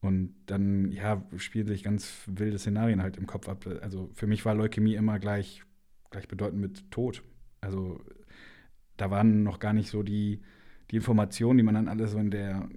[0.00, 3.66] Und dann, ja, spielen sich ganz wilde Szenarien halt im Kopf ab.
[3.82, 5.62] Also für mich war Leukämie immer gleich,
[6.10, 7.22] gleich bedeutend mit Tod.
[7.60, 8.00] Also
[8.96, 10.40] da waren noch gar nicht so die,
[10.90, 12.68] die Informationen, die man dann alles so in der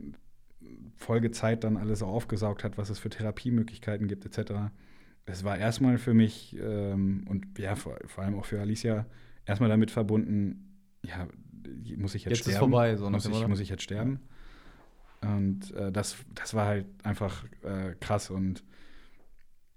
[1.01, 4.71] Folgezeit dann alles auch aufgesaugt hat, was es für Therapiemöglichkeiten gibt, etc.
[5.25, 9.05] Es war erstmal für mich ähm, und ja, vor, vor, allem auch für Alicia
[9.45, 11.27] erstmal damit verbunden, ja,
[11.97, 12.51] muss ich jetzt, jetzt sterben?
[12.51, 14.19] Ist vorbei, so muss, ich, muss ich jetzt sterben?
[15.21, 18.29] Und äh, das, das war halt einfach äh, krass.
[18.29, 18.63] Und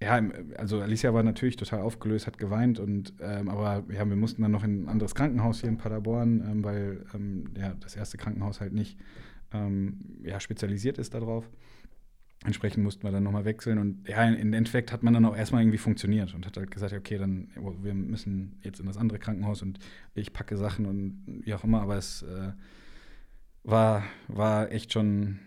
[0.01, 0.19] ja,
[0.57, 4.51] also Alicia war natürlich total aufgelöst, hat geweint und ähm, aber ja, wir mussten dann
[4.51, 8.59] noch in ein anderes Krankenhaus hier in Paderborn, ähm, weil ähm, ja, das erste Krankenhaus
[8.59, 8.99] halt nicht
[9.55, 11.49] ähm, ja, spezialisiert ist darauf.
[12.43, 15.61] Entsprechend mussten wir dann nochmal wechseln und ja, im Endeffekt hat man dann auch erstmal
[15.61, 17.47] irgendwie funktioniert und hat halt gesagt, okay, dann
[17.81, 19.79] wir müssen jetzt in das andere Krankenhaus und
[20.13, 22.51] ich packe Sachen und wie auch immer, aber es äh,
[23.63, 25.39] war, war echt schon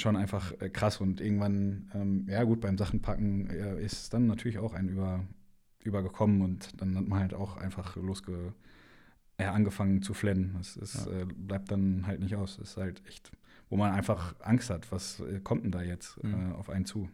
[0.00, 4.58] schon einfach äh, krass und irgendwann, ähm, ja gut, beim Sachenpacken äh, ist dann natürlich
[4.58, 5.24] auch ein über,
[5.84, 8.54] übergekommen und dann hat man halt auch einfach losge,
[9.38, 10.54] ja, angefangen zu flennen.
[10.58, 11.20] Das ist, ja.
[11.20, 12.56] äh, bleibt dann halt nicht aus.
[12.56, 13.30] Das ist halt echt,
[13.70, 16.52] wo man einfach Angst hat, was äh, kommt denn da jetzt mhm.
[16.52, 17.08] Äh, auf einen zu.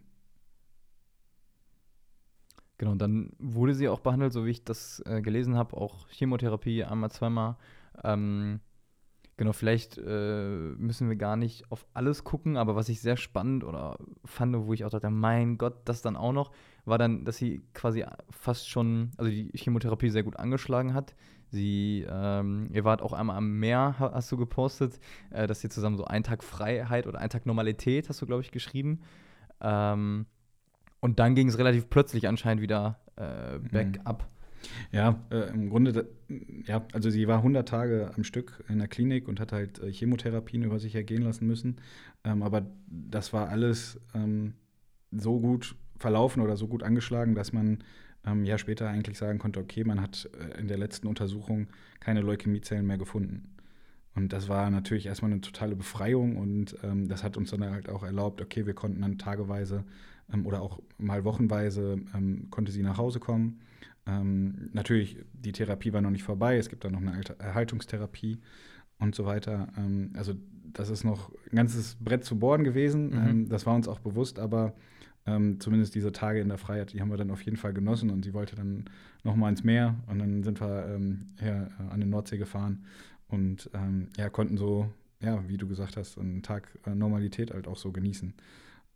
[2.79, 6.09] Genau, und dann wurde sie auch behandelt, so wie ich das äh, gelesen habe, auch
[6.09, 7.57] Chemotherapie einmal, zweimal.
[8.05, 8.61] Ähm,
[9.39, 13.65] Genau, vielleicht äh, müssen wir gar nicht auf alles gucken, aber was ich sehr spannend
[13.65, 16.53] oder fand, wo ich auch dachte, mein Gott, das dann auch noch,
[16.87, 21.15] war dann, dass sie quasi fast schon, also die Chemotherapie sehr gut angeschlagen hat.
[21.57, 25.97] Sie, ähm, ihr wart auch einmal am Meer, hast du gepostet, äh, dass ihr zusammen
[25.97, 29.01] so einen Tag Freiheit oder einen Tag Normalität, hast du, glaube ich, geschrieben.
[29.63, 30.27] Ähm,
[31.01, 34.07] und dann ging es relativ plötzlich anscheinend wieder äh, back mhm.
[34.07, 34.29] up.
[34.93, 36.09] Ja, äh, im Grunde,
[36.67, 39.91] ja, also sie war 100 Tage am Stück in der Klinik und hat halt äh,
[39.91, 41.77] Chemotherapien über sich ergehen lassen müssen.
[42.25, 44.55] Ähm, aber das war alles ähm,
[45.11, 47.79] so gut verlaufen oder so gut angeschlagen, dass man
[48.27, 51.69] ähm, ja später eigentlich sagen konnte, okay, man hat äh, in der letzten Untersuchung
[52.01, 53.55] keine Leukämiezellen mehr gefunden.
[54.15, 57.89] Und das war natürlich erstmal eine totale Befreiung und ähm, das hat uns dann halt
[57.89, 59.85] auch erlaubt, okay, wir konnten dann tageweise
[60.33, 63.61] ähm, oder auch mal wochenweise ähm, konnte sie nach Hause kommen
[64.07, 68.39] ähm, natürlich, die Therapie war noch nicht vorbei, es gibt dann noch eine Erhaltungstherapie
[68.99, 69.69] und so weiter.
[69.77, 70.35] Ähm, also
[70.73, 73.49] das ist noch ein ganzes Brett zu bohren gewesen, mhm.
[73.49, 74.75] das war uns auch bewusst, aber
[75.27, 78.11] ähm, zumindest diese Tage in der Freiheit, die haben wir dann auf jeden Fall genossen
[78.11, 78.85] und sie wollte dann
[79.25, 82.85] noch mal ins Meer und dann sind wir ähm, her, äh, an den Nordsee gefahren
[83.29, 87.67] und ähm, ja, konnten so, ja, wie du gesagt hast, einen Tag äh, Normalität halt
[87.67, 88.35] auch so genießen.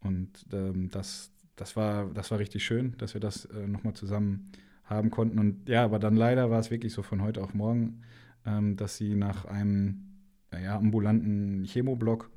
[0.02, 4.50] Und das, das, war, das war richtig schön, dass wir das äh, noch mal zusammen
[4.84, 5.38] haben konnten.
[5.38, 8.00] Und ja, aber dann leider war es wirklich so von heute auf morgen,
[8.46, 10.10] ähm, dass sie nach einem
[10.52, 12.30] ja, ambulanten Chemoblock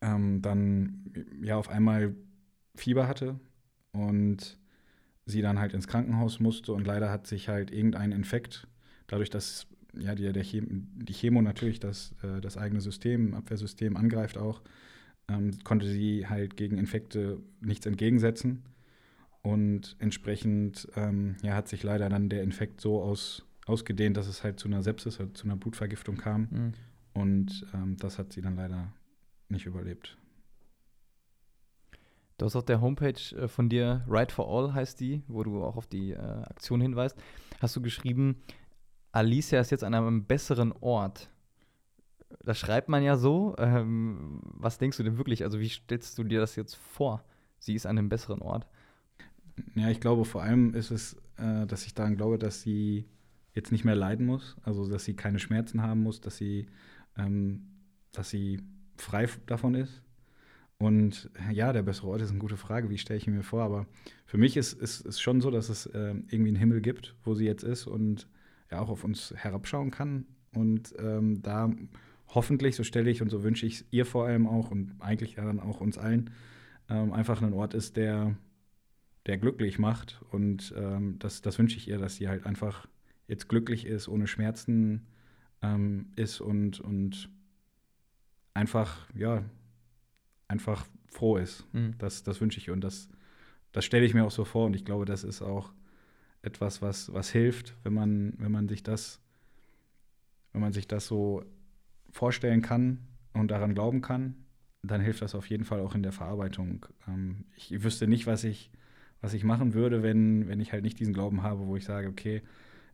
[0.00, 1.12] ähm, dann
[1.42, 2.14] ja auf einmal
[2.76, 3.38] Fieber hatte
[3.92, 4.58] und
[5.24, 8.68] sie dann halt ins Krankenhaus musste und leider hat sich halt irgendein Infekt,
[9.06, 9.66] dadurch, dass
[9.98, 14.62] ja die, der Chemo, die Chemo natürlich das, äh, das eigene System, Abwehrsystem angreift auch,
[15.28, 18.62] ähm, konnte sie halt gegen Infekte nichts entgegensetzen
[19.42, 24.42] und entsprechend ähm, ja, hat sich leider dann der Infekt so aus, ausgedehnt, dass es
[24.42, 26.48] halt zu einer Sepsis, also zu einer Blutvergiftung kam.
[26.50, 26.72] Mhm.
[27.14, 28.92] Und ähm, das hat sie dann leider
[29.48, 30.18] nicht überlebt.
[32.38, 35.64] Du hast auf der Homepage äh, von dir, Right for All heißt die, wo du
[35.64, 37.16] auch auf die äh, Aktion hinweist,
[37.60, 38.42] hast du geschrieben,
[39.12, 41.30] Alicia ist jetzt an einem besseren Ort.
[42.44, 43.54] Das schreibt man ja so.
[43.58, 45.44] Ähm, was denkst du denn wirklich?
[45.44, 47.24] Also, wie stellst du dir das jetzt vor?
[47.58, 48.66] Sie ist an einem besseren Ort.
[49.74, 53.06] Ja, ich glaube, vor allem ist es, äh, dass ich daran glaube, dass sie
[53.54, 56.66] jetzt nicht mehr leiden muss, also dass sie keine Schmerzen haben muss, dass sie,
[57.16, 57.62] ähm,
[58.12, 58.60] dass sie
[58.98, 60.02] frei davon ist.
[60.78, 63.62] Und ja, der bessere Ort ist eine gute Frage, wie stelle ich ihn mir vor,
[63.62, 63.86] aber
[64.26, 67.14] für mich ist es ist, ist schon so, dass es äh, irgendwie einen Himmel gibt,
[67.24, 68.28] wo sie jetzt ist und
[68.70, 70.26] ja auch auf uns herabschauen kann.
[70.54, 71.70] Und ähm, da
[72.28, 75.44] hoffentlich, so stelle ich und so wünsche ich ihr vor allem auch und eigentlich ja
[75.44, 76.30] dann auch uns allen,
[76.90, 78.36] ähm, einfach ein Ort ist, der
[79.26, 80.20] der glücklich macht.
[80.30, 82.88] Und ähm, das, das wünsche ich ihr, dass sie halt einfach
[83.28, 85.06] jetzt glücklich ist, ohne Schmerzen
[85.62, 87.28] ähm, ist und, und
[88.54, 89.42] einfach, ja,
[90.48, 91.64] einfach froh ist.
[91.72, 91.94] Mhm.
[91.98, 92.70] Das, das wünsche ich.
[92.70, 93.08] Und das,
[93.72, 94.66] das stelle ich mir auch so vor.
[94.66, 95.72] Und ich glaube, das ist auch
[96.42, 99.20] etwas, was, was hilft, wenn man, wenn man sich das,
[100.52, 101.44] wenn man sich das so
[102.10, 103.00] vorstellen kann
[103.32, 104.36] und daran glauben kann,
[104.82, 106.86] dann hilft das auf jeden Fall auch in der Verarbeitung.
[107.08, 108.70] Ähm, ich wüsste nicht, was ich
[109.20, 112.08] was ich machen würde, wenn, wenn ich halt nicht diesen Glauben habe, wo ich sage,
[112.08, 112.42] okay,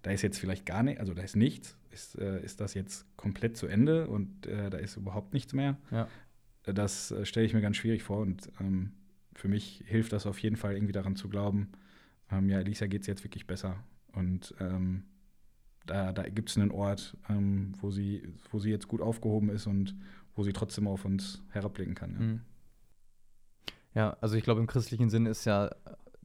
[0.03, 3.05] da ist jetzt vielleicht gar nicht, also da ist nichts, ist, äh, ist das jetzt
[3.17, 5.77] komplett zu Ende und äh, da ist überhaupt nichts mehr.
[5.91, 6.09] Ja.
[6.65, 8.93] Das äh, stelle ich mir ganz schwierig vor und ähm,
[9.35, 11.73] für mich hilft das auf jeden Fall irgendwie daran zu glauben,
[12.31, 15.05] ähm, ja, Elisa geht es jetzt wirklich besser und ähm,
[15.87, 19.67] da, da gibt es einen Ort, ähm, wo, sie, wo sie jetzt gut aufgehoben ist
[19.67, 19.97] und
[20.35, 22.13] wo sie trotzdem auf uns herabblicken kann.
[22.13, 22.21] Ja.
[22.21, 22.41] Mhm.
[23.95, 25.71] Ja, also ich glaube, im christlichen Sinn ist ja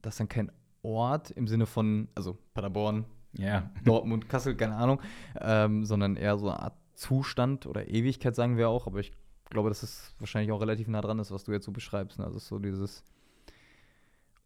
[0.00, 3.04] das ist dann kein Ort im Sinne von, also Paderborn,
[3.38, 3.70] yeah.
[3.84, 5.00] Dortmund, Kassel, keine Ahnung,
[5.40, 8.86] ähm, sondern eher so eine Art Zustand oder Ewigkeit, sagen wir auch.
[8.86, 9.12] Aber ich
[9.50, 12.18] glaube, dass es wahrscheinlich auch relativ nah dran ist, was du jetzt so beschreibst.
[12.18, 12.24] Ne?
[12.24, 13.04] Also so dieses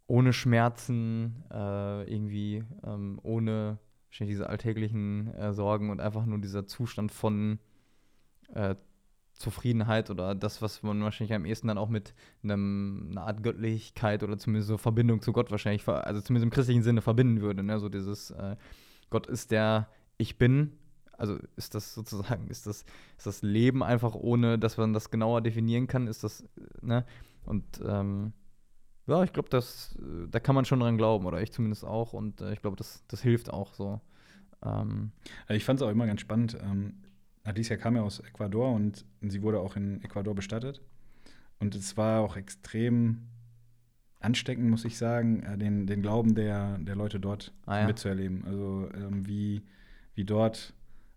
[0.06, 3.78] ohne Schmerzen, äh, irgendwie ähm, ohne
[4.20, 7.58] diese alltäglichen äh, Sorgen und einfach nur dieser Zustand von
[8.52, 8.74] äh,
[9.32, 14.22] Zufriedenheit oder das, was man wahrscheinlich am ehesten dann auch mit einem, einer Art Göttlichkeit
[14.22, 17.62] oder zumindest so Verbindung zu Gott wahrscheinlich, also zumindest im christlichen Sinne verbinden würde.
[17.62, 17.78] Ne?
[17.78, 18.56] So dieses äh,
[19.10, 19.88] Gott ist der
[20.18, 20.72] Ich Bin.
[21.22, 22.84] Also ist das sozusagen, ist das,
[23.16, 26.44] ist das Leben einfach ohne, dass man das genauer definieren kann, ist das,
[26.80, 27.04] ne?
[27.44, 28.32] Und ähm,
[29.06, 29.96] ja, ich glaube, das,
[30.30, 32.12] da kann man schon dran glauben, oder ich zumindest auch.
[32.12, 34.00] Und äh, ich glaube, das, das hilft auch so.
[34.64, 35.12] Ähm.
[35.46, 36.58] Also ich fand es auch immer ganz spannend.
[36.60, 36.94] Ähm,
[37.44, 40.80] Alicia kam ja aus Ecuador und sie wurde auch in Ecuador bestattet.
[41.60, 43.28] Und es war auch extrem
[44.20, 47.86] ansteckend, muss ich sagen, äh, den, den Glauben der, der Leute dort ah, ja.
[47.86, 48.44] mitzuerleben.
[48.44, 49.62] Also ähm, wie,
[50.14, 50.74] wie dort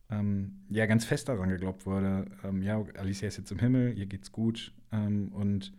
[0.10, 4.06] ähm, ja ganz fest daran geglaubt wurde, ähm, ja, Alicia ist jetzt im Himmel, ihr
[4.06, 4.74] geht's gut.
[4.92, 5.74] Ähm, und,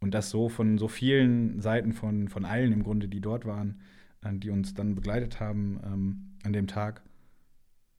[0.00, 3.80] und das so von so vielen Seiten von, von allen im Grunde, die dort waren,
[4.22, 7.02] äh, die uns dann begleitet haben ähm, an dem Tag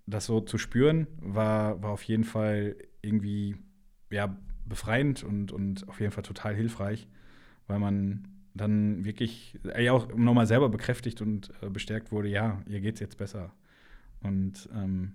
[0.08, 3.58] das so zu spüren, war, war auf jeden Fall irgendwie
[4.12, 7.08] ja, befreiend und, und auf jeden Fall total hilfreich,
[7.68, 12.62] weil man dann wirklich äh, ja auch nochmal selber bekräftigt und äh, bestärkt wurde, ja,
[12.68, 13.52] ihr geht's jetzt besser.
[14.22, 15.14] Und ähm,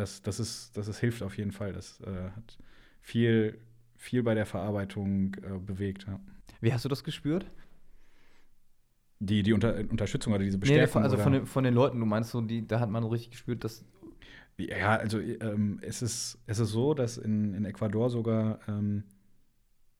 [0.00, 1.72] das, das, ist, das ist, hilft auf jeden Fall.
[1.72, 2.58] Das äh, hat
[3.00, 3.58] viel,
[3.96, 6.06] viel bei der Verarbeitung äh, bewegt.
[6.06, 6.18] Ja.
[6.60, 7.50] Wie hast du das gespürt?
[9.18, 11.02] Die, die Unter Unterstützung oder diese Bestärkung?
[11.02, 13.30] Nee, also von den, von den Leuten, du meinst so, die, da hat man richtig
[13.30, 13.84] gespürt, dass.
[14.56, 19.04] Ja, also ähm, es, ist, es ist so, dass in, in Ecuador sogar ähm,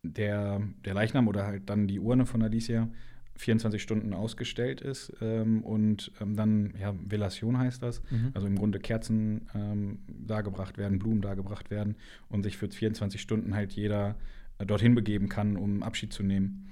[0.03, 2.89] der, der Leichnam oder halt dann die Urne von Alicia
[3.37, 8.31] 24 Stunden ausgestellt ist ähm, und ähm, dann, ja, Velation heißt das, mhm.
[8.35, 11.97] also im Grunde Kerzen ähm, dargebracht werden, Blumen dargebracht werden
[12.29, 14.17] und sich für 24 Stunden halt jeder
[14.59, 16.69] äh, dorthin begeben kann, um Abschied zu nehmen.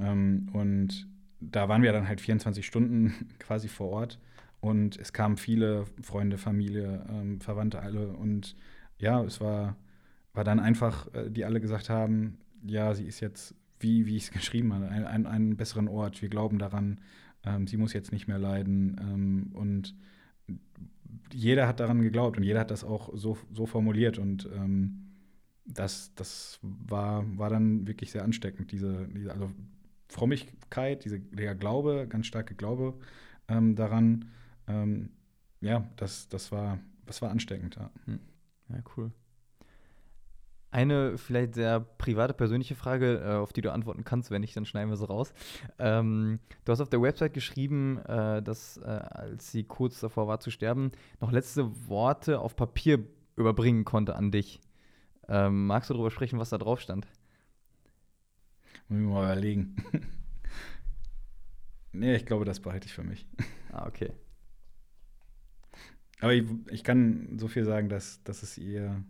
[0.00, 1.08] Ähm, und
[1.40, 4.18] da waren wir dann halt 24 Stunden quasi vor Ort
[4.60, 8.56] und es kamen viele Freunde, Familie, ähm, Verwandte alle und
[8.98, 9.76] ja, es war,
[10.34, 14.24] war dann einfach, äh, die alle gesagt haben, ja, sie ist jetzt, wie, wie ich
[14.24, 17.00] es geschrieben habe, an ein, einen besseren Ort, wir glauben daran,
[17.44, 19.94] ähm, sie muss jetzt nicht mehr leiden ähm, und
[21.32, 25.04] jeder hat daran geglaubt und jeder hat das auch so, so formuliert und ähm,
[25.64, 29.50] das, das war, war dann wirklich sehr ansteckend, diese, diese also
[30.08, 32.94] Frömmigkeit, diese, der Glaube, ganz starke Glaube
[33.48, 34.30] ähm, daran,
[34.66, 35.10] ähm,
[35.60, 37.76] ja, das, das, war, das war ansteckend.
[37.76, 37.90] Ja.
[38.06, 38.20] Hm.
[38.70, 39.12] ja, cool.
[40.70, 44.66] Eine vielleicht sehr private, persönliche Frage, äh, auf die du antworten kannst, wenn nicht, dann
[44.66, 45.32] schneiden wir sie raus.
[45.78, 50.40] Ähm, du hast auf der Website geschrieben, äh, dass äh, als sie kurz davor war
[50.40, 53.02] zu sterben, noch letzte Worte auf Papier
[53.36, 54.60] überbringen konnte an dich.
[55.28, 57.06] Ähm, magst du darüber sprechen, was da drauf stand?
[58.88, 59.76] Muss ich mal überlegen.
[61.92, 63.26] nee, ich glaube, das behalte ich für mich.
[63.70, 64.10] Ah, okay.
[66.20, 69.04] Aber ich, ich kann so viel sagen, dass, dass es ihr,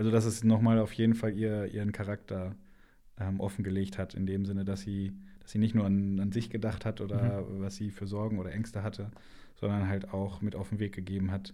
[0.00, 2.56] also dass es nochmal auf jeden Fall ihr, ihren Charakter
[3.18, 6.48] ähm, offengelegt hat, in dem Sinne, dass sie, dass sie nicht nur an, an sich
[6.48, 7.60] gedacht hat oder mhm.
[7.60, 9.10] was sie für Sorgen oder Ängste hatte,
[9.56, 11.52] sondern halt auch mit auf den Weg gegeben hat.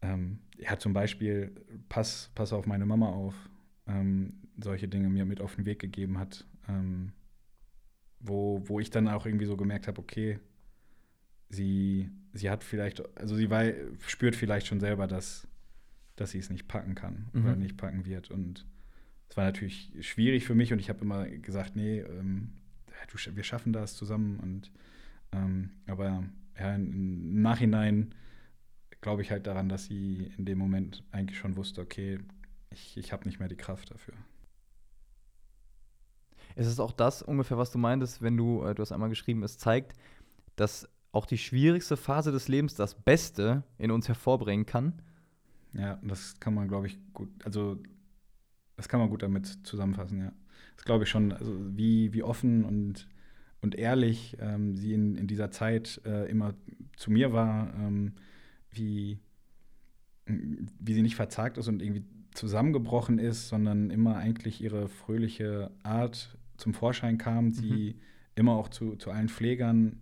[0.00, 1.52] Ähm, er hat zum Beispiel,
[1.88, 3.36] pass, pass auf meine Mama auf,
[3.86, 7.12] ähm, solche Dinge mir mit auf den Weg gegeben hat, ähm,
[8.18, 10.40] wo, wo ich dann auch irgendwie so gemerkt habe, okay,
[11.50, 13.62] sie, sie hat vielleicht, also sie war,
[14.08, 15.46] spürt vielleicht schon selber, dass,
[16.22, 17.44] dass sie es nicht packen kann mhm.
[17.44, 18.30] oder nicht packen wird.
[18.30, 18.66] Und
[19.28, 22.52] es war natürlich schwierig für mich und ich habe immer gesagt, nee, ähm,
[23.10, 24.38] du, wir schaffen das zusammen.
[24.40, 24.72] Und
[25.32, 26.24] ähm, aber
[26.58, 28.14] ja, im Nachhinein
[29.00, 32.20] glaube ich halt daran, dass sie in dem Moment eigentlich schon wusste, okay,
[32.70, 34.14] ich, ich habe nicht mehr die Kraft dafür.
[36.54, 39.42] Ist es auch das ungefähr, was du meintest, wenn du, äh, du hast einmal geschrieben,
[39.42, 39.94] es zeigt,
[40.56, 45.02] dass auch die schwierigste Phase des Lebens das Beste in uns hervorbringen kann.
[45.74, 47.78] Ja, das kann man, glaube ich, gut, also
[48.76, 50.32] das kann man gut damit zusammenfassen, ja.
[50.76, 53.08] Das glaube ich schon, also wie, wie offen und,
[53.60, 56.54] und ehrlich ähm, sie in, in dieser Zeit äh, immer
[56.96, 58.14] zu mir war, ähm,
[58.70, 59.18] wie,
[60.26, 62.04] wie sie nicht verzagt ist und irgendwie
[62.34, 67.50] zusammengebrochen ist, sondern immer eigentlich ihre fröhliche Art zum Vorschein kam.
[67.50, 68.00] Sie mhm.
[68.34, 70.00] immer auch zu, zu allen Pflegern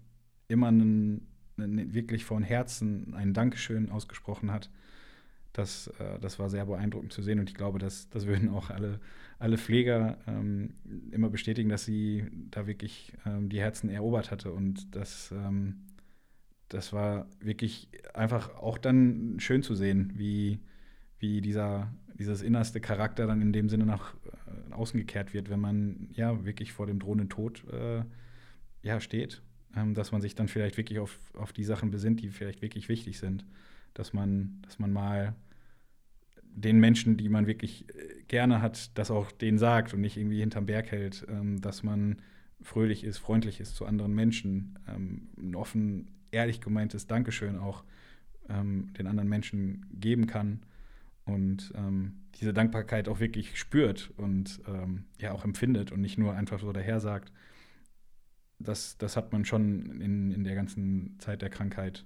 [0.48, 4.70] immer einen, einen, wirklich von Herzen ein Dankeschön ausgesprochen hat.
[5.52, 8.70] Das, äh, das war sehr beeindruckend zu sehen und ich glaube, dass das würden auch
[8.70, 9.00] alle,
[9.38, 10.74] alle Pfleger ähm,
[11.10, 15.86] immer bestätigen, dass sie da wirklich ähm, die Herzen erobert hatte und das, ähm,
[16.68, 20.60] das war wirklich einfach auch dann schön zu sehen, wie,
[21.18, 25.60] wie dieser, dieses innerste Charakter dann in dem Sinne nach äh, außen gekehrt wird, wenn
[25.60, 28.04] man ja wirklich vor dem drohenden Tod äh,
[28.82, 29.42] ja, steht.
[29.76, 32.88] Ähm, dass man sich dann vielleicht wirklich auf, auf die Sachen besinnt, die vielleicht wirklich
[32.88, 33.44] wichtig sind.
[33.94, 35.34] Dass man, dass man mal
[36.42, 40.40] den Menschen, die man wirklich äh, gerne hat, das auch denen sagt und nicht irgendwie
[40.40, 42.16] hinterm Berg hält, ähm, dass man
[42.62, 47.84] fröhlich ist, freundlich ist zu anderen Menschen, ähm, ein offen, ehrlich gemeintes Dankeschön auch
[48.48, 50.60] ähm, den anderen Menschen geben kann
[51.24, 56.34] und ähm, diese Dankbarkeit auch wirklich spürt und ähm, ja auch empfindet und nicht nur
[56.34, 57.32] einfach so daher sagt.
[58.58, 62.04] Das, das hat man schon in, in der ganzen Zeit der Krankheit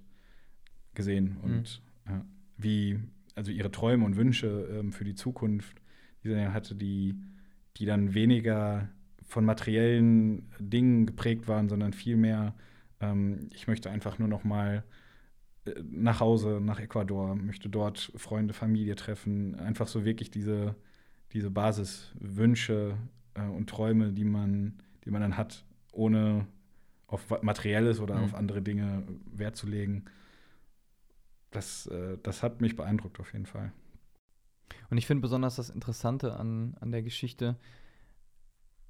[0.95, 2.13] gesehen und mhm.
[2.13, 2.25] ja,
[2.57, 2.99] wie,
[3.35, 5.81] also ihre Träume und Wünsche ähm, für die Zukunft,
[6.23, 7.17] die sie hatte, die,
[7.77, 8.89] die dann weniger
[9.27, 12.55] von materiellen Dingen geprägt waren, sondern vielmehr,
[13.01, 14.85] ähm, ich möchte einfach nur noch mal
[15.65, 20.77] äh, nach Hause, nach Ecuador, möchte dort Freunde, Familie treffen, einfach so wirklich diese,
[21.33, 22.97] diese Basiswünsche
[23.35, 26.47] äh, und Träume, die man, die man dann hat, ohne
[27.07, 28.25] auf Materielles oder mhm.
[28.25, 29.03] auf andere Dinge
[29.33, 30.05] Wert zu legen.
[31.55, 33.73] Das, äh, das hat mich beeindruckt auf jeden Fall.
[34.91, 37.57] Und ich finde besonders das Interessante an, an der Geschichte,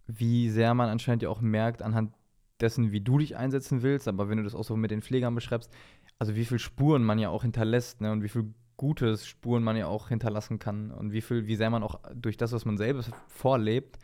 [0.07, 2.13] wie sehr man anscheinend ja auch merkt, anhand
[2.61, 5.35] dessen, wie du dich einsetzen willst, aber wenn du das auch so mit den Pflegern
[5.35, 5.71] beschreibst,
[6.19, 9.77] also wie viele Spuren man ja auch hinterlässt, ne, und wie viel Gutes Spuren man
[9.77, 12.77] ja auch hinterlassen kann und wie viel, wie sehr man auch durch das, was man
[12.77, 13.99] selbst vorlebt,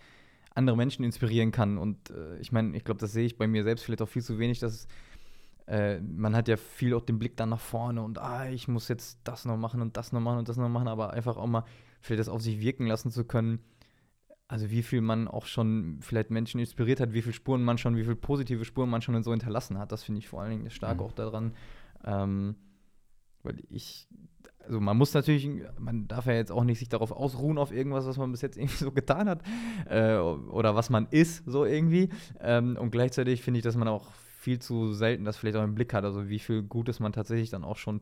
[0.55, 1.77] andere Menschen inspirieren kann.
[1.77, 4.23] Und äh, ich meine, ich glaube, das sehe ich bei mir selbst vielleicht auch viel
[4.23, 4.87] zu wenig, dass
[5.71, 8.89] äh, man hat ja viel auch den Blick dann nach vorne und ah, ich muss
[8.89, 11.47] jetzt das noch machen und das noch machen und das noch machen, aber einfach auch
[11.47, 11.65] mal
[12.01, 13.61] vielleicht das auf sich wirken lassen zu können
[14.51, 17.97] also wie viel man auch schon vielleicht Menschen inspiriert hat, wie viele Spuren man schon,
[17.97, 19.93] wie viele positive Spuren man schon so hinterlassen hat.
[19.93, 21.05] Das finde ich vor allen Dingen stark mhm.
[21.05, 21.55] auch daran.
[22.05, 22.57] Ähm,
[23.45, 24.09] weil ich,
[24.59, 28.07] also man muss natürlich, man darf ja jetzt auch nicht sich darauf ausruhen auf irgendwas,
[28.07, 29.43] was man bis jetzt irgendwie so getan hat
[29.89, 32.09] äh, oder was man ist, so irgendwie.
[32.41, 34.09] Ähm, und gleichzeitig finde ich, dass man auch
[34.41, 37.51] viel zu selten das vielleicht auch im Blick hat, also wie viel Gutes man tatsächlich
[37.51, 38.01] dann auch schon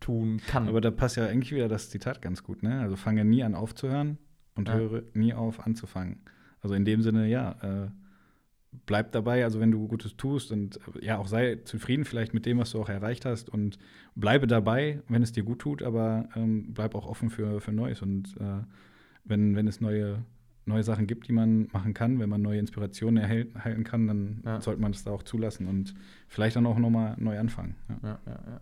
[0.00, 0.68] tun kann.
[0.68, 2.80] Aber da passt ja eigentlich wieder das Zitat ganz gut, ne?
[2.80, 4.18] Also fange nie an aufzuhören,
[4.56, 4.74] und ja.
[4.74, 6.18] höre nie auf anzufangen.
[6.60, 7.90] Also in dem Sinne, ja, äh,
[8.86, 12.58] bleib dabei, also wenn du Gutes tust und ja, auch sei zufrieden vielleicht mit dem,
[12.58, 13.78] was du auch erreicht hast und
[14.14, 18.02] bleibe dabei, wenn es dir gut tut, aber ähm, bleib auch offen für, für Neues
[18.02, 18.64] und äh,
[19.24, 20.24] wenn, wenn es neue,
[20.66, 24.42] neue Sachen gibt, die man machen kann, wenn man neue Inspirationen erhält, erhalten kann, dann
[24.44, 24.60] ja.
[24.60, 25.94] sollte man das da auch zulassen und
[26.28, 27.76] vielleicht dann auch nochmal neu anfangen.
[27.88, 27.98] Ja.
[28.02, 28.60] Ja, ja,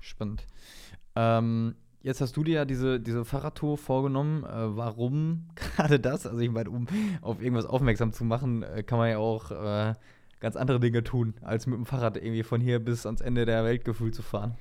[0.00, 0.46] Spannend.
[1.16, 4.44] Ähm, Jetzt hast du dir ja diese, diese Fahrradtour vorgenommen.
[4.44, 6.26] Äh, warum gerade das?
[6.26, 6.86] Also ich meine, um
[7.22, 9.94] auf irgendwas aufmerksam zu machen, äh, kann man ja auch äh,
[10.38, 13.64] ganz andere Dinge tun, als mit dem Fahrrad irgendwie von hier bis ans Ende der
[13.64, 14.54] Welt gefühlt zu fahren.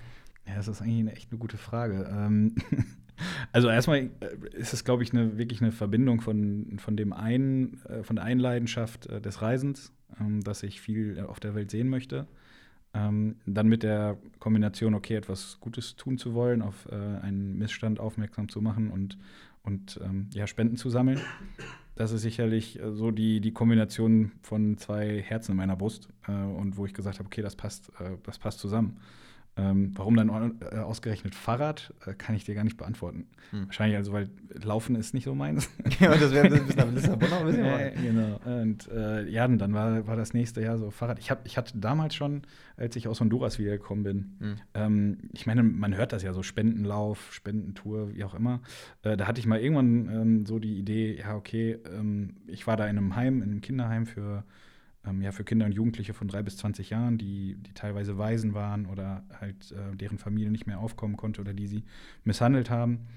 [0.47, 2.09] Ja, das ist eigentlich eine, echt eine gute Frage.
[2.11, 2.55] Ähm,
[3.51, 4.09] also erstmal äh,
[4.53, 8.25] ist es, glaube ich, eine, wirklich eine Verbindung von, von dem einen, äh, von der
[8.25, 12.27] einen Leidenschaft äh, des Reisens, ähm, dass ich viel auf der Welt sehen möchte
[12.93, 17.99] ähm, dann mit der Kombination, okay, etwas Gutes tun zu wollen, auf äh, einen Missstand
[17.99, 19.17] aufmerksam zu machen und,
[19.63, 21.19] und ähm, ja, Spenden zu sammeln.
[21.95, 26.31] Das ist sicherlich äh, so die, die Kombination von zwei Herzen in meiner Brust äh,
[26.31, 27.91] und wo ich gesagt habe, okay, das passt,
[28.23, 28.97] das passt zusammen.
[29.55, 30.29] Ähm, warum dann
[30.61, 33.27] äh, ausgerechnet Fahrrad, äh, kann ich dir gar nicht beantworten.
[33.51, 33.67] Hm.
[33.67, 34.29] Wahrscheinlich also, weil
[34.63, 35.69] Laufen ist nicht so meins.
[35.99, 38.39] ja, das wäre bis nach Lissabon noch ein bisschen äh, Genau.
[38.45, 41.19] Und äh, ja, dann war, war das nächste Jahr so Fahrrad.
[41.19, 42.41] Ich, hab, ich hatte damals schon,
[42.77, 44.55] als ich aus Honduras wiedergekommen bin, hm.
[44.73, 48.59] ähm, ich meine, man hört das ja so, Spendenlauf, Spendentour, wie auch immer.
[49.03, 52.75] Äh, da hatte ich mal irgendwann ähm, so die Idee, ja, okay, ähm, ich war
[52.75, 54.45] da in einem Heim, in einem Kinderheim für
[55.05, 58.53] ähm, ja, für Kinder und Jugendliche von drei bis 20 Jahren, die, die teilweise Waisen
[58.53, 61.83] waren oder halt äh, deren Familie nicht mehr aufkommen konnte oder die sie
[62.23, 63.07] misshandelt haben.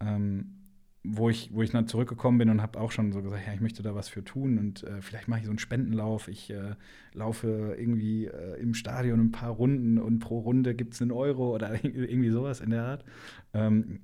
[0.00, 0.64] Ähm,
[1.06, 3.60] wo ich, wo ich dann zurückgekommen bin und habe auch schon so gesagt, ja, ich
[3.60, 6.28] möchte da was für tun und äh, vielleicht mache ich so einen Spendenlauf.
[6.28, 6.76] Ich äh,
[7.12, 11.54] laufe irgendwie äh, im Stadion ein paar Runden und pro Runde gibt es einen Euro
[11.54, 13.04] oder irgendwie sowas in der Art.
[13.52, 14.00] Ähm,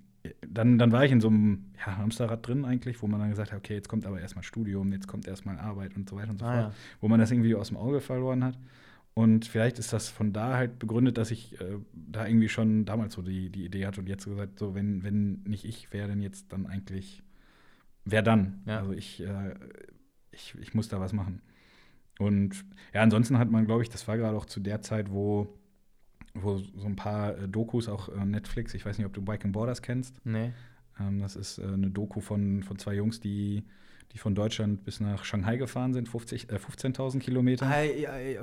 [0.47, 3.53] dann, dann war ich in so einem ja, Hamsterrad drin eigentlich, wo man dann gesagt
[3.53, 6.39] hat, okay, jetzt kommt aber erstmal Studium, jetzt kommt erstmal Arbeit und so weiter und
[6.39, 6.79] so ah, fort, ja.
[7.01, 8.59] wo man das irgendwie aus dem Auge verloren hat.
[9.15, 13.15] Und vielleicht ist das von da halt begründet, dass ich äh, da irgendwie schon damals
[13.15, 16.21] so die, die Idee hatte und jetzt gesagt, so, wenn, wenn nicht ich, wer denn
[16.21, 17.23] jetzt dann eigentlich,
[18.05, 18.63] wer dann?
[18.67, 18.79] Ja.
[18.79, 19.55] Also ich, äh,
[20.31, 21.43] ich, ich muss da was machen.
[22.19, 22.65] Und
[22.95, 25.59] ja, ansonsten hat man, glaube ich, das war gerade auch zu der Zeit, wo
[26.43, 29.45] wo so ein paar äh, Dokus, auch äh, Netflix, ich weiß nicht, ob du Bike
[29.45, 30.15] and Borders kennst.
[30.25, 30.53] Nee.
[31.01, 33.65] Ähm, das ist äh, eine Doku von, von zwei Jungs, die
[34.13, 37.67] die von Deutschland bis nach Shanghai gefahren sind, 50, äh, 15.000 Kilometer.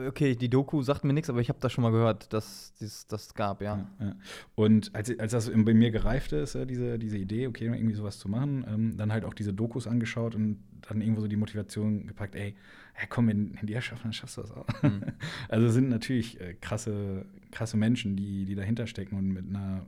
[0.08, 3.08] Okay, die Doku sagt mir nichts, aber ich habe das schon mal gehört, dass es
[3.08, 3.90] das gab, ja.
[4.00, 4.16] Ja, ja.
[4.56, 8.18] Und als, als das bei mir gereift ist, äh, diese, diese Idee, okay, irgendwie sowas
[8.18, 12.08] zu machen, ähm, dann halt auch diese Dokus angeschaut und dann irgendwo so die Motivation
[12.08, 12.56] gepackt, ey,
[12.98, 14.68] ja, komm, wenn, wenn die das schaffen, dann schaffst du das auch.
[14.84, 15.04] Mhm.
[15.50, 19.86] Also sind natürlich äh, krasse, krasse Menschen, die, die dahinter stecken und mit einer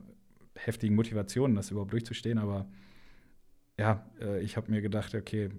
[0.64, 2.66] heftigen Motivation, das überhaupt durchzustehen, aber
[3.78, 5.50] ja, äh, ich habe mir gedacht, okay,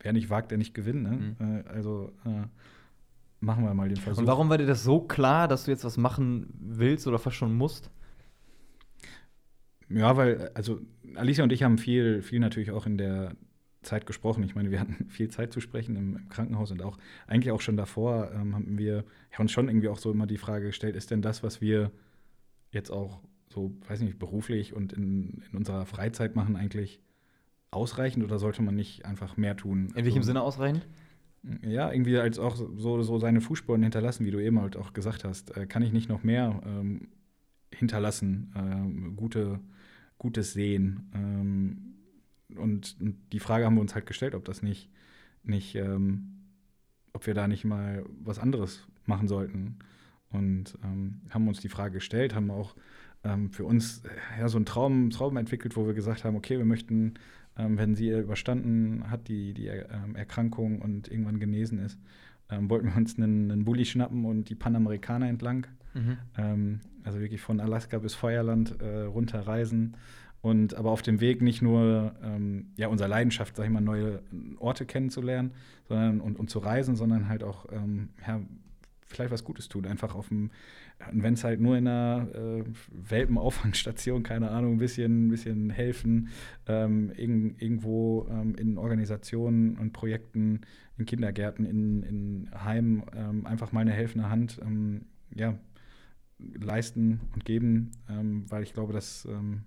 [0.00, 1.02] wer nicht wagt, der nicht gewinnt.
[1.02, 1.36] Ne?
[1.38, 1.64] Mhm.
[1.64, 2.46] Äh, also äh,
[3.40, 4.20] machen wir mal den Versuch.
[4.20, 7.36] Und warum war dir das so klar, dass du jetzt was machen willst oder fast
[7.36, 7.90] schon musst?
[9.88, 10.80] Ja, weil, also
[11.14, 13.36] Alicia und ich haben viel, viel natürlich auch in der
[13.82, 14.42] Zeit gesprochen.
[14.42, 17.60] Ich meine, wir hatten viel Zeit zu sprechen im, im Krankenhaus und auch eigentlich auch
[17.60, 20.96] schon davor ähm, haben wir ja, uns schon irgendwie auch so immer die Frage gestellt,
[20.96, 21.92] ist denn das, was wir
[22.72, 23.20] jetzt auch
[23.56, 27.00] so, weiß nicht, beruflich und in, in unserer Freizeit machen, eigentlich
[27.70, 29.88] ausreichend oder sollte man nicht einfach mehr tun?
[29.96, 30.86] In welchem also, Sinne ausreichend?
[31.62, 35.24] Ja, irgendwie als auch so, so seine Fußspuren hinterlassen, wie du eben halt auch gesagt
[35.24, 35.56] hast.
[35.56, 37.08] Äh, kann ich nicht noch mehr ähm,
[37.72, 39.60] hinterlassen, ähm, gute,
[40.18, 41.10] gutes Sehen?
[41.14, 41.94] Ähm,
[42.58, 44.90] und, und, die Frage haben wir uns halt gestellt, ob das nicht,
[45.44, 46.42] nicht ähm,
[47.14, 49.78] ob wir da nicht mal was anderes machen sollten.
[50.30, 52.76] Und ähm, haben uns die Frage gestellt, haben auch
[53.26, 56.58] ähm, für uns äh, ja, so einen Traum, Traum entwickelt, wo wir gesagt haben, okay,
[56.58, 57.14] wir möchten
[57.58, 61.98] ähm, wenn sie überstanden hat, die, die ähm, Erkrankung und irgendwann genesen ist,
[62.50, 65.66] ähm, wollten wir uns einen, einen Bulli schnappen und die Panamerikaner entlang.
[65.94, 66.18] Mhm.
[66.36, 69.96] Ähm, also wirklich von Alaska bis Feuerland äh, runterreisen.
[70.42, 74.22] Und aber auf dem Weg nicht nur ähm, ja, unsere Leidenschaft, sag ich mal, neue
[74.58, 75.52] Orte kennenzulernen
[75.88, 78.40] sondern, und, und zu reisen, sondern halt auch ähm, ja,
[79.06, 79.86] vielleicht was Gutes tun.
[79.86, 80.50] Einfach auf dem,
[81.12, 86.28] wenn es halt nur in einer äh, Welpenauffangstation, keine Ahnung, ein bisschen, ein bisschen helfen,
[86.66, 90.62] ähm, irg irgendwo ähm, in Organisationen und Projekten,
[90.98, 95.58] in Kindergärten, in, in Heimen ähm, einfach mal eine helfende Hand ähm, ja,
[96.38, 99.62] leisten und geben, ähm, weil ich glaube, dass, ähm,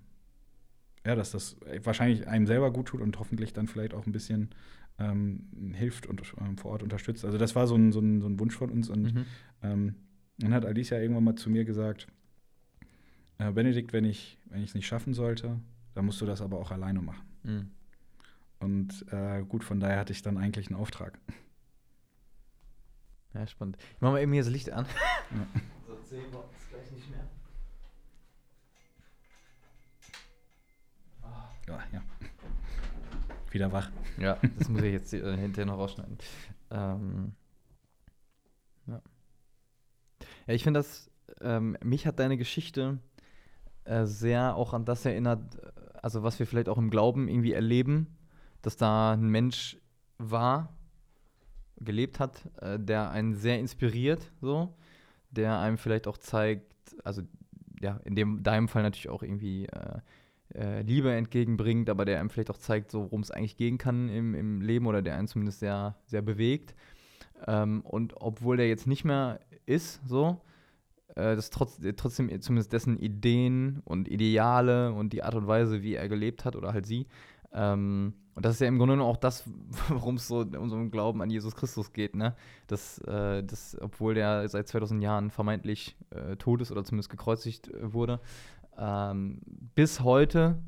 [1.06, 4.50] ja, dass das wahrscheinlich einem selber gut tut und hoffentlich dann vielleicht auch ein bisschen
[5.00, 7.24] ähm, hilft und ähm, vor Ort unterstützt.
[7.24, 8.88] Also das war so ein, so ein, so ein Wunsch von uns.
[8.88, 9.26] Und mhm.
[9.62, 9.94] ähm,
[10.38, 12.06] dann hat Alicia irgendwann mal zu mir gesagt,
[13.38, 15.58] äh, Benedikt, wenn ich wenn es nicht schaffen sollte,
[15.94, 17.26] dann musst du das aber auch alleine machen.
[17.42, 17.70] Mhm.
[18.60, 21.18] Und äh, gut, von daher hatte ich dann eigentlich einen Auftrag.
[23.32, 23.78] Ja, spannend.
[23.94, 24.86] Ich mache mal eben hier das Licht an.
[25.30, 25.60] Ja.
[25.86, 27.26] Sonst sehen wir uns gleich nicht mehr.
[31.68, 32.02] Ja, ja
[33.52, 33.90] wieder wach.
[34.20, 36.18] Ja, das muss ich jetzt äh, hinterher noch rausschneiden.
[36.70, 37.32] Ähm,
[38.86, 39.00] ja.
[40.46, 41.10] ja, ich finde das,
[41.40, 42.98] ähm, mich hat deine Geschichte
[43.84, 45.58] äh, sehr auch an das erinnert,
[46.02, 48.06] also was wir vielleicht auch im Glauben irgendwie erleben,
[48.62, 49.78] dass da ein Mensch
[50.18, 50.72] war,
[51.78, 54.74] gelebt hat, äh, der einen sehr inspiriert, so,
[55.30, 57.22] der einem vielleicht auch zeigt, also
[57.80, 60.00] ja, in dem deinem Fall natürlich auch irgendwie äh,
[60.54, 64.08] äh, Liebe entgegenbringt, aber der einem vielleicht auch zeigt, so, worum es eigentlich gehen kann
[64.08, 66.74] im, im Leben oder der einen zumindest sehr, sehr bewegt.
[67.46, 70.40] Ähm, und obwohl der jetzt nicht mehr ist, so,
[71.14, 75.94] äh, das trotz, trotzdem zumindest dessen Ideen und Ideale und die Art und Weise, wie
[75.94, 77.06] er gelebt hat oder halt sie,
[77.52, 79.44] ähm, und das ist ja im Grunde auch das,
[79.88, 82.34] worum es so in unserem Glauben an Jesus Christus geht, ne?
[82.68, 87.68] Dass, äh, dass obwohl der seit 2000 Jahren vermeintlich äh, tot ist oder zumindest gekreuzigt
[87.68, 88.20] äh, wurde,
[88.80, 89.40] ähm,
[89.74, 90.62] bis heute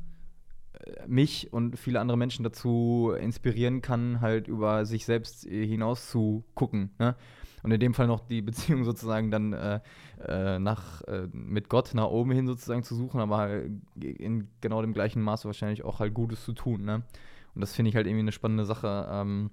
[0.75, 6.45] äh, mich und viele andere Menschen dazu inspirieren kann, halt über sich selbst hinaus zu
[6.55, 6.91] gucken.
[6.99, 7.17] Ne?
[7.63, 9.81] Und in dem Fall noch die Beziehung sozusagen dann äh,
[10.27, 14.83] äh, nach, äh, mit Gott nach oben hin sozusagen zu suchen, aber halt in genau
[14.83, 16.85] dem gleichen Maße wahrscheinlich auch halt Gutes zu tun.
[16.85, 17.03] Ne?
[17.55, 19.51] Und das finde ich halt irgendwie eine spannende Sache, ähm,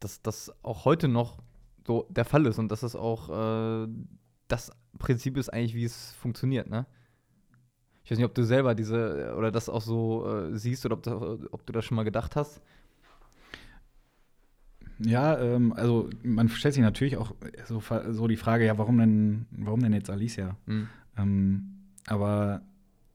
[0.00, 1.38] dass das auch heute noch
[1.86, 3.88] so der Fall ist und dass das auch äh,
[4.48, 6.68] das Prinzip ist eigentlich, wie es funktioniert.
[6.68, 6.86] Ne?
[8.06, 11.02] Ich weiß nicht, ob du selber diese oder das auch so äh, siehst oder ob,
[11.02, 11.16] da,
[11.50, 12.62] ob du das schon mal gedacht hast.
[15.00, 17.34] Ja, ähm, also man stellt sich natürlich auch
[17.64, 20.56] so, so, die Frage, ja, warum denn, warum denn jetzt Alicia?
[20.66, 20.88] Mhm.
[21.18, 22.62] Ähm, aber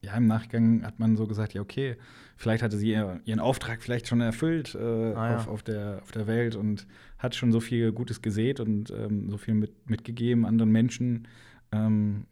[0.02, 1.96] ja, im Nachgang hat man so gesagt, ja, okay,
[2.36, 5.36] vielleicht hatte sie ihren Auftrag vielleicht schon erfüllt äh, ah, ja.
[5.36, 6.86] auf, auf, der, auf der Welt und
[7.16, 11.26] hat schon so viel Gutes gesät und ähm, so viel mit, mitgegeben anderen Menschen
[11.72, 12.26] ähm,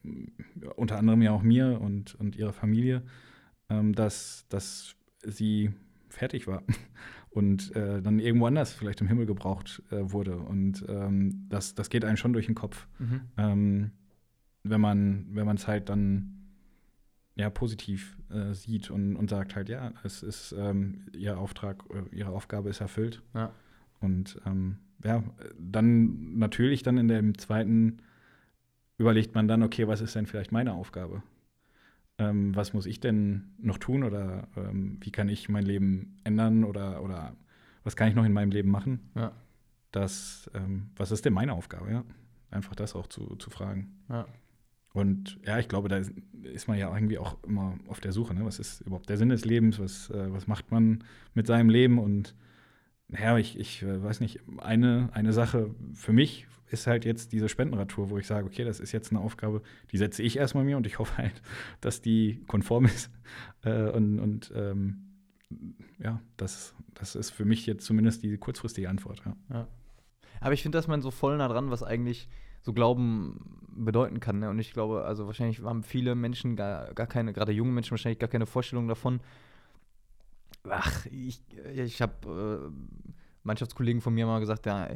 [0.77, 3.03] unter anderem ja auch mir und, und ihrer Familie,
[3.69, 5.73] ähm, dass, dass sie
[6.09, 6.63] fertig war
[7.31, 10.37] und äh, dann irgendwo anders vielleicht im Himmel gebraucht äh, wurde.
[10.37, 13.21] Und ähm, das, das geht einem schon durch den Kopf, mhm.
[13.37, 13.91] Ähm,
[14.63, 16.41] wenn man wenn es halt dann
[17.37, 22.15] ja, positiv äh, sieht und, und sagt halt, ja, es ist ähm, ihr Auftrag, äh,
[22.15, 23.23] ihre Aufgabe ist erfüllt.
[23.35, 23.53] Ja.
[24.01, 25.25] Und ähm, ja,
[25.59, 28.03] dann natürlich dann in dem zweiten
[29.01, 31.23] überlegt man dann, okay, was ist denn vielleicht meine Aufgabe?
[32.19, 36.65] Ähm, was muss ich denn noch tun oder ähm, wie kann ich mein Leben ändern
[36.65, 37.35] oder, oder
[37.83, 39.11] was kann ich noch in meinem Leben machen?
[39.15, 39.33] Ja.
[39.91, 41.91] Das, ähm, was ist denn meine Aufgabe?
[41.91, 42.05] Ja,
[42.51, 44.03] einfach das auch zu, zu fragen.
[44.11, 44.27] Ja.
[44.93, 48.35] Und ja, ich glaube, da ist, ist man ja irgendwie auch immer auf der Suche.
[48.35, 48.45] Ne?
[48.45, 49.79] Was ist überhaupt der Sinn des Lebens?
[49.79, 51.99] Was, äh, was macht man mit seinem Leben?
[51.99, 52.35] Und
[53.09, 57.49] naja, ich, ich äh, weiß nicht, eine, eine Sache für mich ist halt jetzt diese
[57.49, 59.63] Spendenradtour, wo ich sage, okay, das ist jetzt eine Aufgabe,
[59.93, 61.43] die setze ich erstmal mir und ich hoffe halt,
[61.81, 63.11] dass die konform ist.
[63.63, 65.11] Äh, und und ähm,
[65.99, 69.23] ja, das, das ist für mich jetzt zumindest die kurzfristige Antwort.
[69.27, 69.37] Ja.
[69.51, 69.69] Ja.
[70.41, 72.29] Aber ich finde, dass man so voll nah dran, was eigentlich
[72.63, 74.39] so Glauben bedeuten kann.
[74.39, 74.51] Ne?
[74.51, 78.19] Und ich glaube, also wahrscheinlich haben viele Menschen gar, gar keine, gerade junge Menschen wahrscheinlich
[78.19, 79.21] gar keine Vorstellung davon.
[80.69, 81.41] Ach, ich,
[81.75, 83.11] ich habe äh,
[83.43, 84.89] Mannschaftskollegen von mir mal gesagt, ja,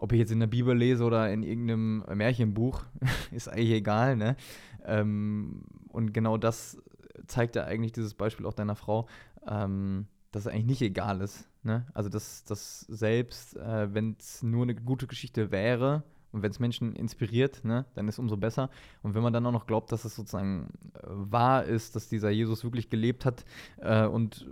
[0.00, 2.84] ob ich jetzt in der Bibel lese oder in irgendeinem Märchenbuch,
[3.32, 4.36] ist eigentlich egal, ne?
[4.84, 6.78] Ähm, und genau das
[7.26, 9.06] zeigt ja eigentlich dieses Beispiel auch deiner Frau,
[9.46, 11.48] ähm, dass es eigentlich nicht egal ist.
[11.62, 11.86] Ne?
[11.92, 16.60] Also, dass das selbst, äh, wenn es nur eine gute Geschichte wäre, und wenn es
[16.60, 18.70] Menschen inspiriert, ne, dann ist umso besser.
[19.02, 22.30] Und wenn man dann auch noch glaubt, dass es sozusagen äh, wahr ist, dass dieser
[22.30, 23.44] Jesus wirklich gelebt hat
[23.78, 24.46] äh, und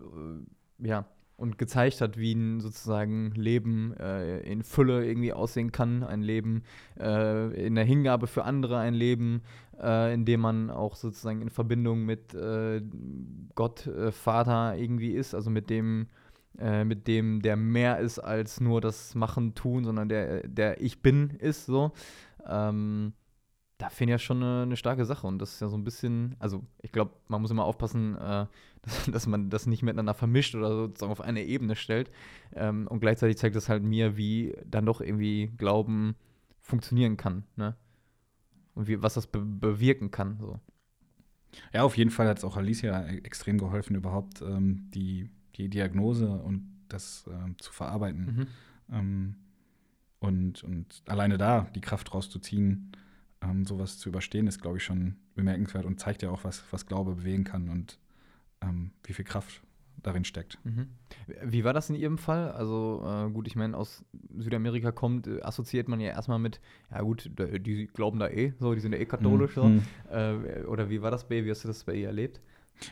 [0.81, 1.07] äh, ja,
[1.39, 6.65] und gezeigt hat, wie ein sozusagen Leben äh, in Fülle irgendwie aussehen kann, ein Leben
[6.99, 9.43] äh, in der Hingabe für andere, ein Leben,
[9.81, 12.83] äh, in dem man auch sozusagen in Verbindung mit äh,
[13.55, 16.09] Gott äh, Vater irgendwie ist, also mit dem,
[16.59, 21.03] äh, mit dem der mehr ist als nur das Machen, Tun, sondern der, der Ich
[21.03, 21.93] Bin ist so.
[22.49, 23.13] Ähm,
[23.79, 25.27] da finde ich ja schon eine, eine, starke Sache.
[25.27, 28.47] Und das ist ja so ein bisschen, also ich glaube, man muss immer aufpassen, äh,
[28.83, 32.11] dass, dass, man das nicht miteinander vermischt oder sozusagen auf eine Ebene stellt.
[32.55, 36.17] Ähm, und gleichzeitig zeigt das halt mir, wie dann doch irgendwie Glauben
[36.61, 37.45] funktionieren kann.
[37.57, 37.77] Ne?
[38.75, 40.39] Und wie, was das be bewirken kann.
[40.41, 40.59] So.
[41.73, 46.29] Ja, auf jeden Fall hat es auch Alicia extrem geholfen, überhaupt ähm, die, die Diagnose
[46.29, 48.25] und das äh, zu verarbeiten.
[48.25, 48.47] Mhm.
[48.95, 49.35] Ähm,
[50.19, 52.93] und, und alleine da die Kraft rauszuziehen
[53.43, 56.87] ähm, sowas zu überstehen, ist, glaube ich, schon bemerkenswert und zeigt ja auch, was, was
[56.87, 57.99] Glaube bewegen kann und
[58.61, 59.63] ähm, wie viel Kraft
[60.03, 60.59] darin steckt.
[60.65, 60.89] Mhm.
[61.45, 62.53] Wie war das in Ihrem Fall?
[62.53, 64.05] Also äh, gut, ich meine, aus
[64.37, 66.61] Südamerika kommt, äh, assoziiert man ja erstmal mit,
[66.91, 69.57] ja gut, die glauben da eh, so, die sind ja eh katholisch.
[69.57, 69.83] Mhm.
[70.09, 70.15] So.
[70.15, 71.45] Äh, oder wie war das bei ihr?
[71.45, 72.41] Wie hast du das bei ihr erlebt?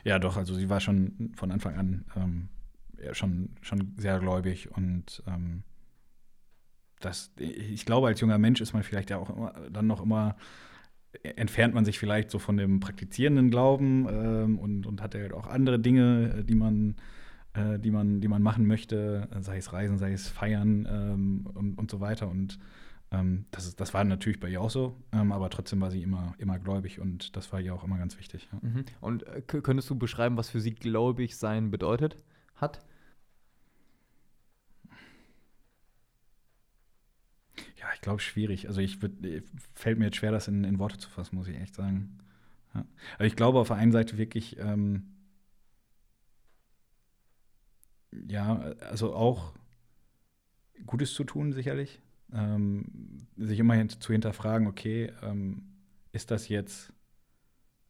[0.05, 2.49] Ja, doch, also sie war schon von Anfang an ähm,
[3.03, 5.63] ja, schon, schon sehr gläubig und ähm,
[7.01, 10.37] das, ich glaube, als junger Mensch ist man vielleicht ja auch immer, dann noch immer,
[11.23, 15.33] entfernt man sich vielleicht so von dem praktizierenden Glauben ähm, und, und hat ja halt
[15.33, 16.97] auch andere Dinge, äh, die man,
[17.55, 21.79] äh, die man, die man machen möchte, sei es Reisen, sei es Feiern ähm, und,
[21.79, 22.29] und so weiter.
[22.29, 22.59] Und
[23.13, 26.03] ähm, das, ist, das war natürlich bei ihr auch so, ähm, aber trotzdem war sie
[26.03, 28.49] immer, immer gläubig und das war ihr auch immer ganz wichtig.
[28.53, 28.59] Ja.
[28.69, 28.85] Mhm.
[29.01, 32.17] Und äh, könntest du beschreiben, was für sie gläubig sein bedeutet
[32.57, 32.85] hat?
[37.77, 38.69] Ja, ich glaube, schwierig.
[38.69, 39.43] Also ich würd, äh,
[39.75, 42.19] fällt mir jetzt schwer, das in, in Worte zu fassen, muss ich echt sagen.
[42.75, 42.85] Ja.
[43.15, 45.15] Aber ich glaube auf der einen Seite wirklich, ähm,
[48.29, 49.55] ja, also auch
[50.85, 52.03] Gutes zu tun, sicherlich.
[52.35, 52.85] Ähm,
[53.39, 55.63] sich immer zu hinterfragen, okay, ähm,
[56.13, 56.93] ist das jetzt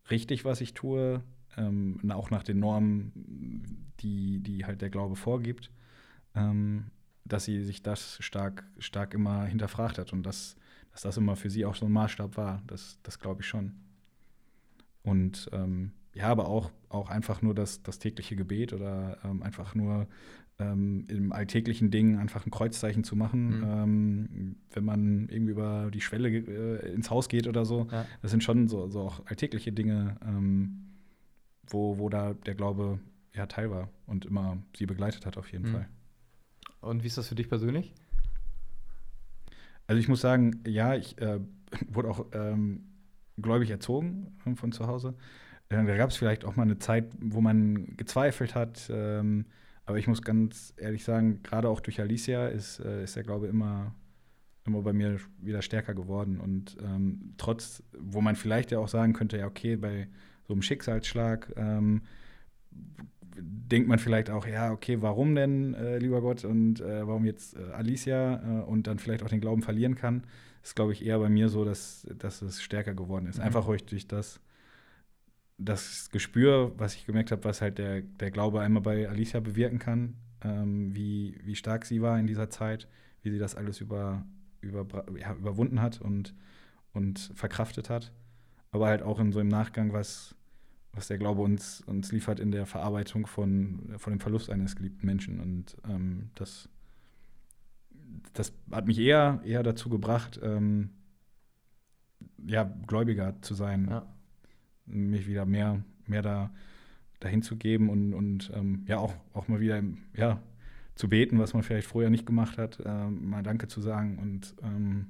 [0.08, 1.20] richtig, was ich tue?
[1.56, 5.72] Ähm, auch nach den Normen, die, die halt der Glaube vorgibt.
[6.36, 6.92] Ähm,
[7.28, 10.56] dass sie sich das stark, stark immer hinterfragt hat und dass,
[10.92, 12.62] dass das immer für sie auch so ein Maßstab war.
[12.66, 13.74] Das, das glaube ich schon.
[15.02, 19.74] Und ähm, ja, aber auch, auch einfach nur das, das tägliche Gebet oder ähm, einfach
[19.74, 20.08] nur
[20.58, 23.64] ähm, im alltäglichen Ding einfach ein Kreuzzeichen zu machen, mhm.
[23.64, 27.86] ähm, wenn man irgendwie über die Schwelle äh, ins Haus geht oder so.
[27.90, 28.06] Ja.
[28.22, 30.86] Das sind schon so, so auch alltägliche Dinge, ähm,
[31.66, 32.98] wo, wo da der Glaube
[33.34, 35.72] ja Teil war und immer sie begleitet hat auf jeden mhm.
[35.72, 35.88] Fall.
[36.80, 37.94] Und wie ist das für dich persönlich?
[39.86, 41.40] Also ich muss sagen, ja, ich äh,
[41.88, 42.86] wurde auch ähm,
[43.36, 45.14] gläubig erzogen von zu Hause.
[45.68, 48.90] Äh, da gab es vielleicht auch mal eine Zeit, wo man gezweifelt hat.
[48.90, 49.46] Ähm,
[49.84, 53.46] aber ich muss ganz ehrlich sagen, gerade auch durch Alicia ist, äh, ist der Glaube
[53.46, 53.94] immer,
[54.64, 56.40] immer bei mir wieder stärker geworden.
[56.40, 60.08] Und ähm, trotz, wo man vielleicht ja auch sagen könnte, ja, okay, bei
[60.46, 62.02] so einem Schicksalsschlag ähm,
[63.38, 67.56] denkt man vielleicht auch, ja, okay, warum denn, äh, lieber Gott, und äh, warum jetzt
[67.56, 70.24] äh, Alicia äh, und dann vielleicht auch den Glauben verlieren kann,
[70.62, 73.38] ist, glaube ich, eher bei mir so, dass, dass es stärker geworden ist.
[73.38, 73.44] Mhm.
[73.44, 74.40] Einfach durch, durch das,
[75.58, 79.78] das Gespür, was ich gemerkt habe, was halt der, der Glaube einmal bei Alicia bewirken
[79.78, 82.88] kann, ähm, wie, wie stark sie war in dieser Zeit,
[83.22, 84.24] wie sie das alles über,
[84.60, 84.86] über,
[85.18, 86.34] ja, überwunden hat und,
[86.92, 88.12] und verkraftet hat.
[88.70, 90.34] Aber halt auch in so im Nachgang, was,
[90.96, 95.06] was der Glaube uns, uns liefert in der Verarbeitung von, von dem Verlust eines geliebten
[95.06, 95.38] Menschen.
[95.40, 96.68] Und ähm, das,
[98.32, 100.90] das hat mich eher, eher dazu gebracht, ähm,
[102.46, 103.88] ja, gläubiger zu sein.
[103.90, 104.06] Ja.
[104.86, 106.50] Mich wieder mehr, mehr da
[107.20, 109.82] dahin zu geben und, und ähm, ja auch, auch mal wieder
[110.14, 110.40] ja,
[110.94, 114.54] zu beten, was man vielleicht vorher nicht gemacht hat, äh, mal Danke zu sagen und
[114.62, 115.06] ähm,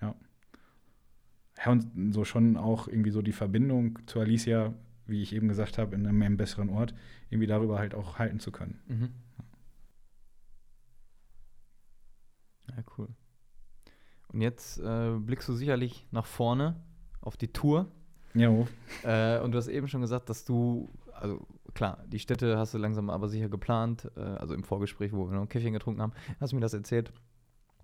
[0.00, 0.14] ja.
[1.58, 4.72] Ja, und so schon auch irgendwie so die Verbindung zu Alicia,
[5.06, 6.94] wie ich eben gesagt habe, in einem, besseren Ort,
[7.30, 8.80] irgendwie darüber halt auch halten zu können.
[8.86, 9.08] Mhm.
[12.68, 13.08] Ja, cool.
[14.28, 16.80] Und jetzt äh, blickst du sicherlich nach vorne
[17.20, 17.90] auf die Tour.
[18.34, 18.50] Ja.
[19.02, 22.78] Äh, und du hast eben schon gesagt, dass du, also klar, die Städte hast du
[22.78, 26.12] langsam aber sicher geplant, äh, also im Vorgespräch, wo wir noch ein Käffchen getrunken haben,
[26.40, 27.12] hast du mir das erzählt.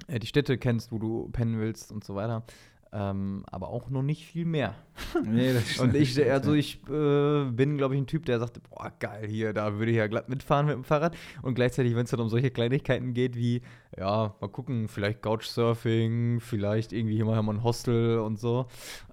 [0.07, 2.45] Äh, die Städte kennst, wo du pennen willst und so weiter.
[2.91, 4.75] Ähm, aber auch noch nicht viel mehr.
[5.25, 5.95] Nee, das stimmt.
[5.95, 9.53] Und ich, also ich äh, bin, glaube ich, ein Typ, der sagt, boah, geil, hier,
[9.53, 11.17] da würde ich ja glatt mitfahren mit dem Fahrrad.
[11.43, 13.63] Und gleichzeitig, wenn es dann um solche Kleinigkeiten geht wie,
[13.97, 18.67] ja, mal gucken, vielleicht Couchsurfing, vielleicht irgendwie hier mal ein Hostel und so,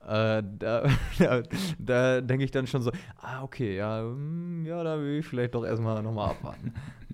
[0.07, 1.43] äh, da, da,
[1.77, 5.53] da denke ich dann schon so, ah, okay, ja, hm, ja, da will ich vielleicht
[5.53, 6.73] doch erstmal nochmal abwarten.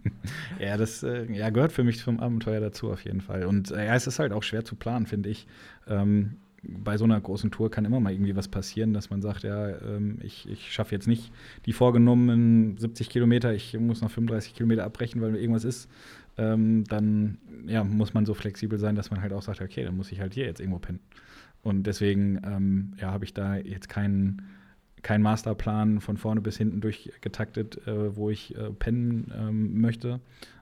[0.59, 3.45] ja, das äh, ja, gehört für mich zum Abenteuer dazu auf jeden Fall.
[3.45, 5.47] Und äh, ja, es ist halt auch schwer zu planen, finde ich.
[5.87, 9.43] Ähm, bei so einer großen Tour kann immer mal irgendwie was passieren, dass man sagt,
[9.43, 11.31] ja, ähm, ich, ich schaffe jetzt nicht
[11.65, 15.89] die vorgenommenen 70 Kilometer, ich muss noch 35 Kilometer abbrechen, weil irgendwas ist.
[16.37, 19.97] Ähm, dann ja, muss man so flexibel sein, dass man halt auch sagt, okay, dann
[19.97, 20.99] muss ich halt hier jetzt irgendwo pennen.
[21.63, 24.41] Und deswegen ähm, ja, habe ich da jetzt keinen
[25.01, 30.19] kein Masterplan von vorne bis hinten durchgetaktet, äh, wo ich äh, pennen ähm, möchte.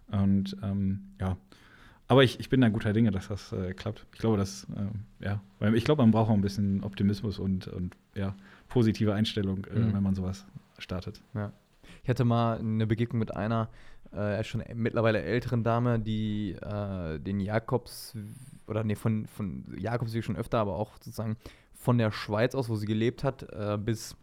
[0.07, 1.37] Und ähm, ja,
[2.09, 4.07] aber ich, ich bin da guter Dinge, dass das äh, klappt.
[4.13, 7.67] Ich glaube, dass, äh, ja, weil ich glaube, man braucht auch ein bisschen Optimismus und,
[7.67, 8.35] und ja,
[8.67, 9.93] positive Einstellung, äh, mhm.
[9.93, 10.45] wenn man sowas
[10.79, 11.21] startet.
[11.35, 11.53] Ja.
[12.01, 13.69] Ich hatte mal eine Begegnung mit einer
[14.11, 18.17] äh, schon mittlerweile älteren Dame, die äh, den Jakobs,
[18.65, 21.37] oder nee, von, von Jakobsweg schon öfter, aber auch sozusagen
[21.75, 24.17] von der Schweiz aus, wo sie gelebt hat, äh, bis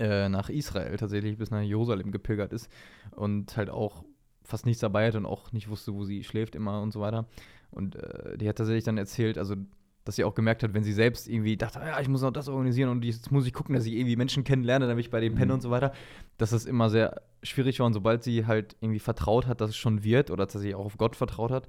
[0.00, 2.68] nach Israel tatsächlich, bis nach Jerusalem gepilgert ist
[3.12, 4.02] und halt auch
[4.44, 7.26] fast nichts dabei hat und auch nicht wusste, wo sie schläft immer und so weiter.
[7.70, 9.56] Und äh, die hat tatsächlich dann erzählt, also
[10.04, 12.48] dass sie auch gemerkt hat, wenn sie selbst irgendwie dachte, ja, ich muss noch das
[12.48, 15.34] organisieren und jetzt muss ich gucken, dass ich irgendwie Menschen kennenlerne, damit ich bei denen
[15.34, 15.54] penne mhm.
[15.54, 15.92] und so weiter,
[16.36, 19.76] dass das immer sehr schwierig war und sobald sie halt irgendwie vertraut hat, dass es
[19.76, 21.66] schon wird oder dass sie auch auf Gott vertraut hat,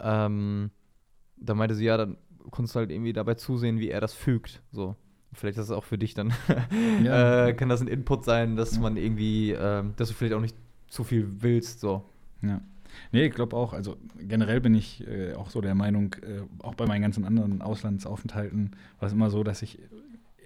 [0.00, 0.70] ähm,
[1.36, 2.18] da meinte sie, ja, dann
[2.50, 4.96] konntest du halt irgendwie dabei zusehen, wie er das fügt, so.
[5.34, 6.34] Vielleicht ist das auch für dich dann,
[7.02, 7.46] ja.
[7.46, 10.56] äh, kann das ein Input sein, dass man irgendwie, äh, dass du vielleicht auch nicht
[10.88, 12.04] zu viel willst, so.
[12.42, 12.60] Ja.
[13.10, 13.72] Nee, ich glaube auch.
[13.72, 17.62] Also generell bin ich äh, auch so der Meinung, äh, auch bei meinen ganzen anderen
[17.62, 19.78] Auslandsaufenthalten war es immer so, dass ich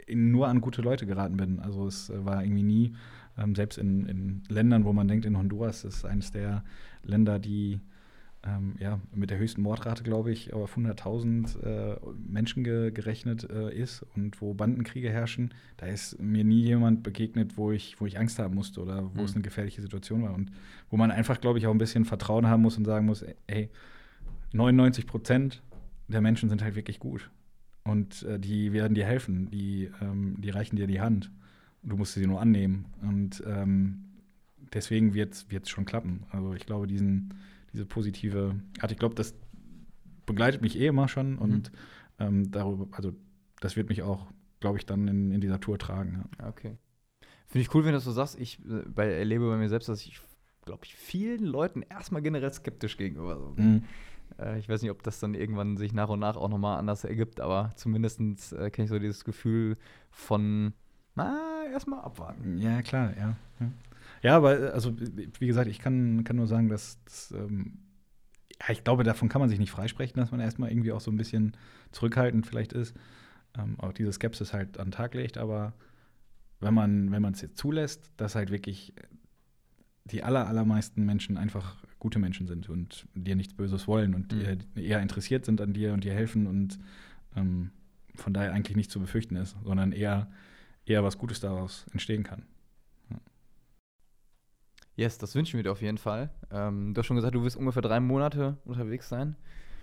[0.08, 1.60] nur an gute Leute geraten bin.
[1.60, 2.94] Also es äh, war irgendwie nie,
[3.38, 6.62] ähm, selbst in, in, Ländern, wo man denkt, in Honduras ist eines der
[7.02, 7.80] Länder, die
[8.46, 11.96] ähm, ja, mit der höchsten Mordrate, glaube ich, auf 100.000 äh,
[12.28, 17.56] Menschen ge gerechnet äh, ist und wo Bandenkriege herrschen, da ist mir nie jemand begegnet,
[17.56, 19.24] wo ich, wo ich Angst haben musste oder wo mhm.
[19.24, 20.34] es eine gefährliche Situation war.
[20.34, 20.50] Und
[20.90, 23.70] wo man einfach, glaube ich, auch ein bisschen Vertrauen haben muss und sagen muss, ey,
[24.52, 25.62] 99 Prozent
[26.08, 27.30] der Menschen sind halt wirklich gut.
[27.84, 31.30] Und äh, die werden dir helfen, die, ähm, die reichen dir die Hand.
[31.82, 32.86] Du musst sie nur annehmen.
[33.02, 34.04] Und ähm,
[34.72, 36.24] deswegen wird es schon klappen.
[36.30, 37.34] Also ich glaube, diesen
[37.76, 38.90] diese positive Art.
[38.90, 39.34] Ich glaube, das
[40.24, 41.76] begleitet mich eh immer schon und mhm.
[42.18, 43.12] ähm, darüber, also
[43.60, 44.26] das wird mich auch,
[44.60, 46.24] glaube ich, dann in, in dieser Tour tragen.
[46.38, 46.48] Ja.
[46.48, 46.76] Okay.
[47.46, 48.38] Finde ich cool, wenn du das so sagst.
[48.40, 50.20] Ich äh, bei, erlebe bei mir selbst, dass ich,
[50.64, 53.54] glaube ich, vielen Leuten erstmal generell skeptisch gegenüber so.
[53.56, 53.84] Mhm.
[54.38, 57.04] Äh, ich weiß nicht, ob das dann irgendwann sich nach und nach auch nochmal anders
[57.04, 58.20] ergibt, aber zumindest
[58.52, 59.76] äh, kenne ich so dieses Gefühl
[60.10, 60.72] von,
[61.14, 62.58] na, erstmal abwarten.
[62.58, 63.36] Ja, klar, ja.
[63.60, 63.70] ja.
[64.26, 67.78] Ja, aber also wie gesagt, ich kann, kann nur sagen, dass, dass ähm,
[68.60, 71.12] ja, ich glaube, davon kann man sich nicht freisprechen, dass man erstmal irgendwie auch so
[71.12, 71.56] ein bisschen
[71.92, 72.96] zurückhaltend vielleicht ist,
[73.56, 75.74] ähm, auch diese Skepsis halt an den Tag legt, aber
[76.58, 78.94] wenn man wenn es jetzt zulässt, dass halt wirklich
[80.06, 84.58] die aller, allermeisten Menschen einfach gute Menschen sind und dir nichts Böses wollen und mhm.
[84.74, 86.80] eher interessiert sind an dir und dir helfen und
[87.36, 87.70] ähm,
[88.16, 90.28] von daher eigentlich nicht zu befürchten ist, sondern eher,
[90.84, 92.42] eher was Gutes daraus entstehen kann.
[94.96, 96.30] Yes, das wünschen wir dir auf jeden Fall.
[96.50, 99.36] Ähm, du hast schon gesagt, du wirst ungefähr drei Monate unterwegs sein.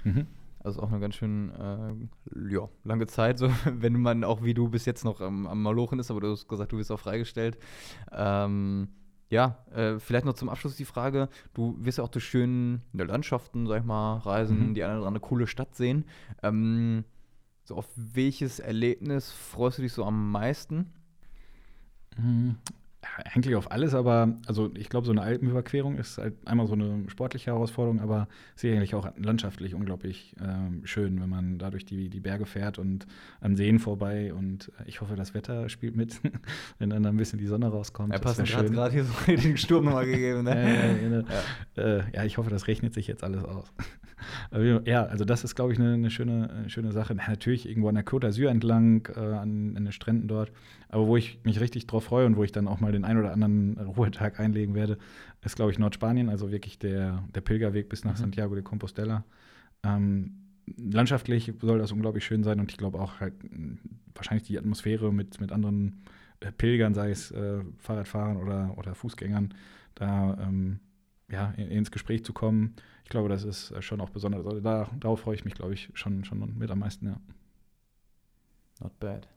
[0.04, 0.26] Mhm.
[0.60, 4.70] Also auch eine ganz schön äh, ja, lange Zeit, so wenn man auch wie du
[4.70, 7.58] bis jetzt noch am, am Malochen ist, aber du hast gesagt, du bist auch freigestellt.
[8.12, 8.88] Ähm,
[9.30, 13.68] ja, äh, vielleicht noch zum Abschluss die Frage: Du wirst ja auch durch schöne Landschaften,
[13.68, 14.74] sag ich mal, reisen, mhm.
[14.74, 16.06] die eine oder andere coole Stadt sehen.
[16.42, 17.04] Ähm,
[17.64, 20.92] so auf welches Erlebnis freust du dich so am meisten?
[23.34, 27.10] Eigentlich auf alles, aber also ich glaube, so eine Alpenüberquerung ist halt einmal so eine
[27.10, 32.20] sportliche Herausforderung, aber sicherlich auch landschaftlich unglaublich äh, schön, wenn man da durch die, die
[32.20, 33.06] Berge fährt und
[33.42, 36.22] an Seen vorbei und ich hoffe, das Wetter spielt mit,
[36.80, 38.14] wenn dann ein bisschen die Sonne rauskommt.
[38.14, 40.44] Ja, passt gerade hier so den Sturm nochmal gegeben.
[40.44, 40.76] Ne?
[40.76, 41.28] ja, genau.
[41.76, 41.84] ja.
[41.84, 43.72] Äh, ja, ich hoffe, das rechnet sich jetzt alles aus.
[44.86, 47.16] Ja, also das ist, glaube ich, eine, eine, schöne, eine schöne Sache.
[47.16, 50.52] Natürlich irgendwo an der Côte d'Azur entlang, äh, an, an den Stränden dort.
[50.90, 53.18] Aber wo ich mich richtig drauf freue und wo ich dann auch mal den ein
[53.18, 54.98] oder anderen Ruhetag einlegen werde,
[55.44, 58.18] ist, glaube ich, Nordspanien, also wirklich der, der Pilgerweg bis nach mhm.
[58.18, 59.24] Santiago de Compostela.
[59.84, 60.44] Ähm,
[60.78, 63.34] landschaftlich soll das unglaublich schön sein und ich glaube auch halt
[64.16, 66.04] wahrscheinlich die Atmosphäre mit, mit anderen
[66.40, 69.54] äh, Pilgern, sei es äh, Fahrradfahrern oder, oder Fußgängern,
[69.96, 70.80] da ähm,
[71.30, 72.76] ja, ins Gespräch zu kommen.
[73.04, 74.46] Ich glaube, das ist äh, schon auch besonders.
[74.46, 77.20] Also da, darauf freue ich mich, glaube ich, schon, schon mit am meisten, ja.
[78.82, 79.28] Not bad.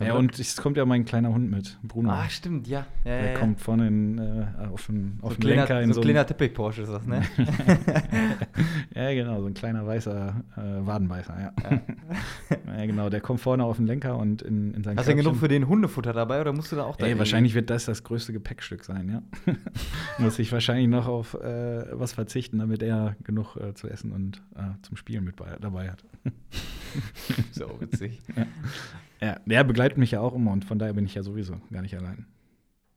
[0.00, 2.10] Ja, und es kommt ja mein kleiner Hund mit, Bruno.
[2.10, 2.86] Ah, stimmt, ja.
[3.04, 5.94] ja Der ja, kommt vorne in, äh, auf den, auf so den Lenker in so,
[5.94, 7.22] so ein kleiner Teppich-Porsche ist das, ne?
[8.94, 11.52] ja, genau, so ein kleiner weißer äh, Wadenbeißer, ja.
[11.70, 12.86] ja.
[12.86, 15.48] genau, der kommt vorne auf den Lenker und in, in sein Hast du genug für
[15.48, 18.32] den Hundefutter dabei oder musst du da auch da Ey, wahrscheinlich wird das das größte
[18.32, 19.54] Gepäckstück sein, ja.
[20.18, 24.42] Muss ich wahrscheinlich noch auf äh, was verzichten, damit er genug äh, zu essen und
[24.56, 26.04] äh, zum Spielen mit bei, dabei hat.
[27.52, 28.20] so witzig.
[28.36, 28.46] Ja.
[29.20, 31.82] Ja, der begleitet mich ja auch immer und von daher bin ich ja sowieso gar
[31.82, 32.26] nicht allein.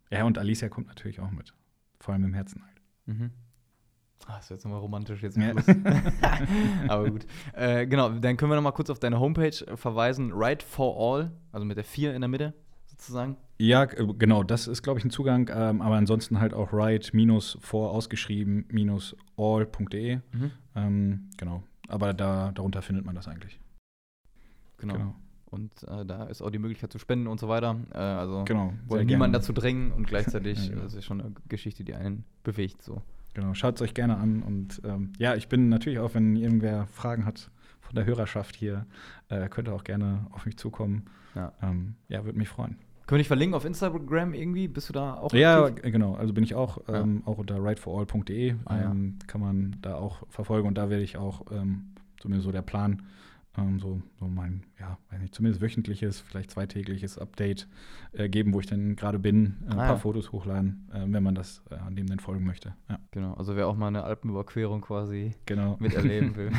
[0.09, 1.53] Ja, und Alicia kommt natürlich auch mit.
[1.99, 2.81] Vor allem im Herzen halt.
[3.05, 3.31] Mhm.
[4.27, 5.37] Ach, das ist jetzt nochmal romantisch jetzt.
[5.37, 5.53] Ja.
[6.87, 7.25] Aber gut.
[7.53, 10.31] Äh, genau, dann können wir nochmal kurz auf deine Homepage verweisen.
[10.33, 12.53] Right for All, also mit der 4 in der Mitte
[12.85, 13.37] sozusagen.
[13.57, 15.49] Ja, genau, das ist, glaube ich, ein Zugang.
[15.53, 20.17] Ähm, aber ansonsten halt auch right minus vor ausgeschrieben minus all.de.
[20.31, 20.51] Mhm.
[20.75, 21.63] Ähm, genau.
[21.87, 23.59] Aber da, darunter findet man das eigentlich.
[24.83, 24.93] Genau.
[24.93, 25.15] genau.
[25.45, 27.77] Und äh, da ist auch die Möglichkeit zu spenden und so weiter.
[27.93, 30.83] Äh, also genau, wollen niemanden dazu drängen und gleichzeitig, ja, genau.
[30.83, 32.81] das ist schon eine Geschichte, die einen bewegt.
[32.81, 33.03] So.
[33.35, 34.41] Genau, schaut es euch gerne an.
[34.41, 38.87] Und ähm, ja, ich bin natürlich auch, wenn irgendwer Fragen hat von der Hörerschaft hier,
[39.29, 41.05] äh, könnt ihr auch gerne auf mich zukommen.
[41.35, 42.77] Ja, ähm, ja würde mich freuen.
[43.05, 44.67] Können wir dich verlinken auf Instagram irgendwie?
[44.67, 45.91] Bist du da auch Ja, aktiv?
[45.91, 46.15] genau.
[46.15, 48.55] Also bin ich auch, ähm, auch unter rightforall.de.
[48.65, 48.91] Ah, ja.
[48.91, 52.61] Ähm, kann man da auch verfolgen und da werde ich auch, ähm, zumindest so der
[52.61, 53.03] Plan,
[53.57, 57.67] ähm, so, so mein, ja, weiß nicht, zumindest wöchentliches, vielleicht zweitägliches Update
[58.13, 59.97] äh, geben, wo ich dann gerade bin, äh, ein ah, paar ja.
[59.97, 62.73] Fotos hochladen, äh, wenn man das äh, an dem dann folgen möchte.
[62.89, 62.99] Ja.
[63.11, 65.77] Genau, also wer auch mal eine Alpenüberquerung quasi genau.
[65.79, 66.51] miterleben will.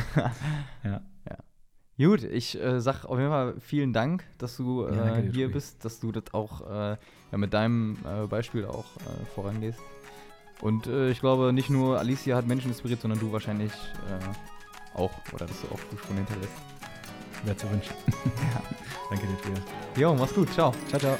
[0.83, 1.01] ja.
[1.29, 1.37] ja.
[1.97, 5.83] Gut, ich äh, sag auf jeden Fall vielen Dank, dass du ja, äh, hier bist,
[5.83, 6.97] dass du das auch äh,
[7.31, 9.79] ja, mit deinem äh, Beispiel auch äh, vorangehst.
[10.61, 13.73] Und äh, ich glaube, nicht nur Alicia hat Menschen inspiriert, sondern du wahrscheinlich
[14.93, 16.74] auch, oder dass du auch von hinterlässt
[17.43, 17.93] wäre zu wünschen.
[18.53, 18.61] ja.
[19.09, 19.63] Danke dir, Tobias.
[19.95, 20.51] Jo, mach's gut.
[20.53, 20.73] Ciao.
[20.89, 21.17] Ciao, ciao.